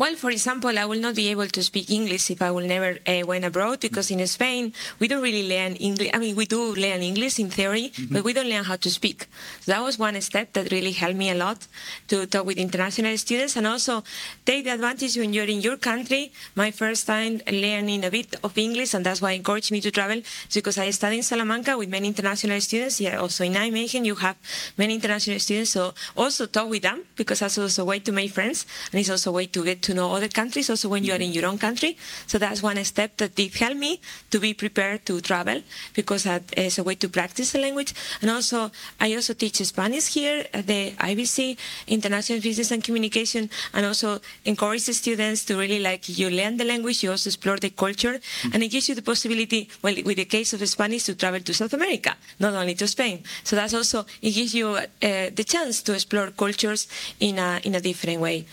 Well, 0.00 0.14
for 0.14 0.30
example, 0.30 0.78
I 0.78 0.86
will 0.86 0.98
not 0.98 1.14
be 1.14 1.28
able 1.28 1.48
to 1.48 1.62
speak 1.62 1.90
English 1.90 2.30
if 2.30 2.40
I 2.40 2.50
will 2.50 2.66
never 2.66 2.96
uh, 3.06 3.20
went 3.26 3.44
abroad 3.44 3.80
because 3.80 4.10
in 4.10 4.26
Spain 4.26 4.72
we 4.98 5.08
don't 5.08 5.20
really 5.20 5.46
learn 5.46 5.76
English. 5.76 6.08
I 6.14 6.18
mean, 6.18 6.36
we 6.36 6.46
do 6.46 6.74
learn 6.74 7.02
English 7.02 7.38
in 7.38 7.50
theory, 7.50 7.92
mm-hmm. 7.92 8.14
but 8.14 8.24
we 8.24 8.32
don't 8.32 8.48
learn 8.48 8.64
how 8.64 8.76
to 8.76 8.90
speak. 8.90 9.26
So 9.60 9.72
that 9.72 9.82
was 9.82 9.98
one 9.98 10.18
step 10.22 10.54
that 10.54 10.72
really 10.72 10.92
helped 10.92 11.18
me 11.18 11.28
a 11.28 11.34
lot 11.34 11.68
to 12.08 12.24
talk 12.24 12.46
with 12.46 12.56
international 12.56 13.14
students 13.18 13.56
and 13.58 13.66
also 13.66 14.02
take 14.46 14.64
the 14.64 14.70
advantage 14.70 15.18
when 15.18 15.34
you're 15.34 15.44
in 15.44 15.60
your 15.60 15.76
country. 15.76 16.32
My 16.54 16.70
first 16.70 17.06
time 17.06 17.42
learning 17.52 18.02
a 18.06 18.10
bit 18.10 18.36
of 18.42 18.56
English, 18.56 18.94
and 18.94 19.04
that's 19.04 19.20
why 19.20 19.32
encouraged 19.32 19.70
me 19.70 19.82
to 19.82 19.90
travel, 19.90 20.22
because 20.54 20.78
I 20.78 20.88
studied 20.92 21.18
in 21.18 21.22
Salamanca 21.24 21.76
with 21.76 21.90
many 21.90 22.08
international 22.08 22.58
students. 22.62 23.02
Yeah, 23.02 23.18
also 23.18 23.44
in 23.44 23.52
Nijmegen 23.52 24.06
you 24.06 24.14
have 24.14 24.36
many 24.78 24.94
international 24.94 25.38
students, 25.40 25.72
so 25.72 25.92
also 26.16 26.46
talk 26.46 26.70
with 26.70 26.84
them 26.84 27.04
because 27.16 27.40
that's 27.40 27.58
also 27.58 27.82
a 27.82 27.84
way 27.84 27.98
to 27.98 28.12
make 28.12 28.30
friends 28.30 28.64
and 28.92 28.98
it's 28.98 29.10
also 29.10 29.28
a 29.28 29.34
way 29.34 29.44
to 29.44 29.62
get 29.62 29.82
to 29.82 29.89
to 29.90 29.94
know 29.94 30.14
other 30.14 30.28
countries 30.28 30.70
also 30.70 30.88
when 30.88 31.02
you 31.02 31.12
are 31.12 31.22
in 31.26 31.32
your 31.32 31.46
own 31.46 31.58
country. 31.58 31.96
So 32.26 32.38
that's 32.38 32.62
one 32.62 32.82
step 32.84 33.16
that 33.16 33.34
did 33.34 33.54
help 33.54 33.76
me 33.76 34.00
to 34.30 34.38
be 34.38 34.54
prepared 34.54 35.04
to 35.06 35.20
travel 35.20 35.62
because 35.94 36.22
that 36.24 36.42
is 36.56 36.78
a 36.78 36.84
way 36.84 36.94
to 37.02 37.08
practice 37.08 37.52
the 37.52 37.58
language. 37.58 37.92
And 38.22 38.30
also, 38.30 38.70
I 39.00 39.14
also 39.16 39.34
teach 39.34 39.56
Spanish 39.56 40.06
here 40.14 40.46
at 40.54 40.66
the 40.66 40.92
IBC, 40.92 41.58
International 41.88 42.40
Business 42.40 42.70
and 42.70 42.84
Communication, 42.84 43.50
and 43.74 43.84
also 43.84 44.20
encourage 44.44 44.86
the 44.86 44.94
students 44.94 45.44
to 45.46 45.58
really 45.58 45.80
like 45.80 46.08
you 46.08 46.30
learn 46.30 46.56
the 46.56 46.64
language, 46.64 47.02
you 47.02 47.10
also 47.10 47.28
explore 47.28 47.58
the 47.58 47.70
culture, 47.70 48.14
mm-hmm. 48.14 48.50
and 48.52 48.62
it 48.62 48.68
gives 48.68 48.88
you 48.88 48.94
the 48.94 49.02
possibility, 49.02 49.68
well, 49.82 49.94
with 50.04 50.16
the 50.16 50.24
case 50.24 50.52
of 50.52 50.60
Spanish, 50.68 51.04
to 51.04 51.14
travel 51.16 51.40
to 51.40 51.52
South 51.52 51.74
America, 51.74 52.14
not 52.38 52.54
only 52.54 52.74
to 52.74 52.86
Spain. 52.86 53.24
So 53.42 53.56
that's 53.56 53.74
also, 53.74 54.06
it 54.22 54.30
gives 54.30 54.54
you 54.54 54.68
uh, 54.68 54.86
the 55.02 55.44
chance 55.44 55.82
to 55.82 55.94
explore 55.94 56.30
cultures 56.30 56.86
in 57.18 57.38
a, 57.38 57.60
in 57.64 57.74
a 57.74 57.80
different 57.80 58.20
way. 58.20 58.46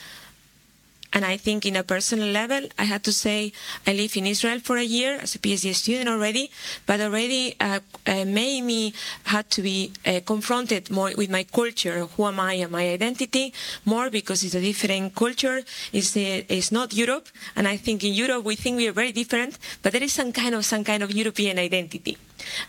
And 1.13 1.23
I 1.25 1.37
think 1.37 1.65
in 1.65 1.75
a 1.75 1.83
personal 1.83 2.27
level, 2.27 2.67
I 2.77 2.83
had 2.83 3.03
to 3.05 3.13
say 3.13 3.51
I 3.85 3.93
live 3.93 4.15
in 4.17 4.27
Israel 4.27 4.59
for 4.59 4.77
a 4.77 4.83
year 4.83 5.19
as 5.21 5.35
a 5.35 5.39
PhD 5.39 5.73
student 5.73 6.09
already, 6.09 6.51
but 6.85 6.99
already 6.99 7.55
uh, 7.59 7.79
uh, 8.05 8.25
made 8.25 8.61
me 8.63 8.93
had 9.25 9.49
to 9.51 9.61
be 9.61 9.91
uh, 10.05 10.19
confronted 10.25 10.91
more 10.91 11.11
with 11.17 11.29
my 11.29 11.43
culture. 11.43 12.05
Who 12.05 12.25
am 12.25 12.39
I 12.39 12.53
and 12.53 12.71
my 12.71 12.89
identity 12.89 13.53
more 13.85 14.09
because 14.09 14.43
it's 14.43 14.55
a 14.55 14.61
different 14.61 15.15
culture. 15.15 15.61
It's, 15.93 16.15
uh, 16.17 16.43
it's 16.49 16.71
not 16.71 16.93
Europe. 16.93 17.27
And 17.55 17.67
I 17.67 17.77
think 17.77 18.03
in 18.03 18.13
Europe, 18.13 18.43
we 18.43 18.55
think 18.55 18.77
we 18.77 18.87
are 18.87 18.93
very 18.93 19.11
different, 19.11 19.57
but 19.81 19.93
there 19.93 20.03
is 20.03 20.13
some 20.13 20.31
kind 20.31 20.55
of, 20.55 20.65
some 20.65 20.83
kind 20.83 21.03
of 21.03 21.11
European 21.11 21.57
identity 21.57 22.17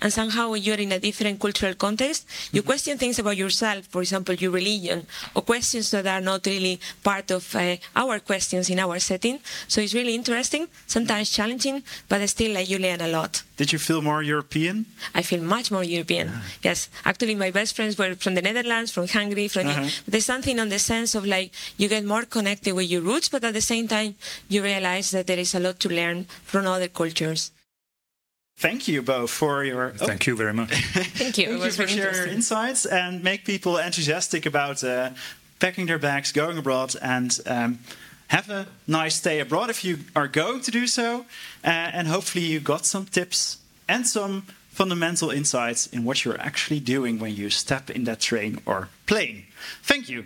and 0.01 0.13
somehow 0.13 0.51
when 0.51 0.63
you're 0.63 0.77
in 0.77 0.93
a 0.93 0.99
different 0.99 1.41
cultural 1.41 1.75
context, 1.75 2.27
you 2.53 2.61
mm-hmm. 2.61 2.69
question 2.69 2.99
things 2.99 3.19
about 3.19 3.37
yourself, 3.37 3.87
for 3.87 4.03
example, 4.03 4.35
your 4.35 4.53
religion, 4.53 5.07
or 5.35 5.43
questions 5.43 5.91
that 5.91 6.07
are 6.07 6.21
not 6.21 6.47
really 6.47 6.81
part 7.03 7.31
of 7.31 7.55
uh, 7.55 7.77
our 7.97 8.21
questions 8.21 8.71
in 8.71 8.79
our 8.79 8.99
setting. 8.99 9.41
So 9.67 9.81
it's 9.81 9.95
really 9.95 10.15
interesting, 10.15 10.69
sometimes 10.87 11.31
challenging, 11.31 11.83
but 12.09 12.27
still 12.29 12.55
like, 12.55 12.69
you 12.69 12.79
learn 12.79 13.01
a 13.01 13.09
lot. 13.09 13.43
Did 13.57 13.73
you 13.73 13.79
feel 13.79 14.01
more 14.03 14.23
European? 14.23 14.87
I 15.15 15.23
feel 15.23 15.43
much 15.43 15.71
more 15.71 15.83
European. 15.83 16.31
Ah. 16.31 16.43
Yes, 16.63 16.89
actually, 17.05 17.35
my 17.35 17.51
best 17.51 17.75
friends 17.75 17.99
were 17.99 18.15
from 18.15 18.35
the 18.35 18.43
Netherlands, 18.43 18.93
from 18.93 19.09
Hungary. 19.09 19.49
From 19.49 19.67
uh-huh. 19.67 19.89
there's 20.07 20.27
something 20.27 20.61
on 20.61 20.69
the 20.69 20.79
sense 20.79 21.17
of 21.17 21.27
like 21.27 21.51
you 21.77 21.89
get 21.89 22.05
more 22.05 22.23
connected 22.23 22.75
with 22.75 22.89
your 22.89 23.03
roots, 23.03 23.29
but 23.29 23.43
at 23.43 23.55
the 23.55 23.61
same 23.61 23.89
time, 23.89 24.15
you 24.49 24.63
realize 24.63 25.11
that 25.11 25.27
there 25.27 25.39
is 25.39 25.55
a 25.55 25.61
lot 25.61 25.81
to 25.81 25.89
learn 25.89 26.27
from 26.45 26.67
other 26.67 26.89
cultures. 26.89 27.51
Thank 28.59 28.89
you 28.89 29.03
both 29.03 29.31
for 29.31 29.63
your. 29.63 29.95
Oh. 30.01 30.07
Thank 30.07 30.27
you 30.27 30.35
very 30.35 30.53
much. 30.53 30.71
Thank 30.75 31.39
you. 31.39 31.47
Thank 31.47 31.65
you 31.65 31.71
for 31.71 31.87
sharing 31.87 32.17
your 32.17 32.27
insights 32.27 32.87
and 32.87 33.23
make 33.23 33.45
people 33.45 33.77
enthusiastic 33.79 34.47
about 34.47 34.83
uh, 34.83 35.11
packing 35.61 35.87
their 35.87 35.99
bags, 36.01 36.33
going 36.33 36.59
abroad, 36.59 36.97
and 37.01 37.39
um, 37.47 37.79
have 38.27 38.51
a 38.51 38.67
nice 38.89 39.15
stay 39.15 39.39
abroad 39.39 39.71
if 39.71 39.85
you 39.85 39.99
are 40.17 40.27
going 40.27 40.61
to 40.63 40.73
do 40.73 40.89
so. 40.89 41.21
Uh, 41.65 41.69
and 41.69 42.09
hopefully, 42.09 42.47
you 42.47 42.59
got 42.59 42.85
some 42.85 43.07
tips 43.07 43.59
and 43.89 44.05
some 44.05 44.43
fundamental 44.71 45.31
insights 45.31 45.87
in 45.87 46.03
what 46.03 46.25
you're 46.25 46.41
actually 46.41 46.81
doing 46.81 47.21
when 47.21 47.37
you 47.37 47.51
step 47.51 47.91
in 47.91 48.05
that 48.05 48.19
train 48.19 48.61
or 48.67 48.89
plane. 49.07 49.45
Thank 49.85 50.09
you. 50.09 50.25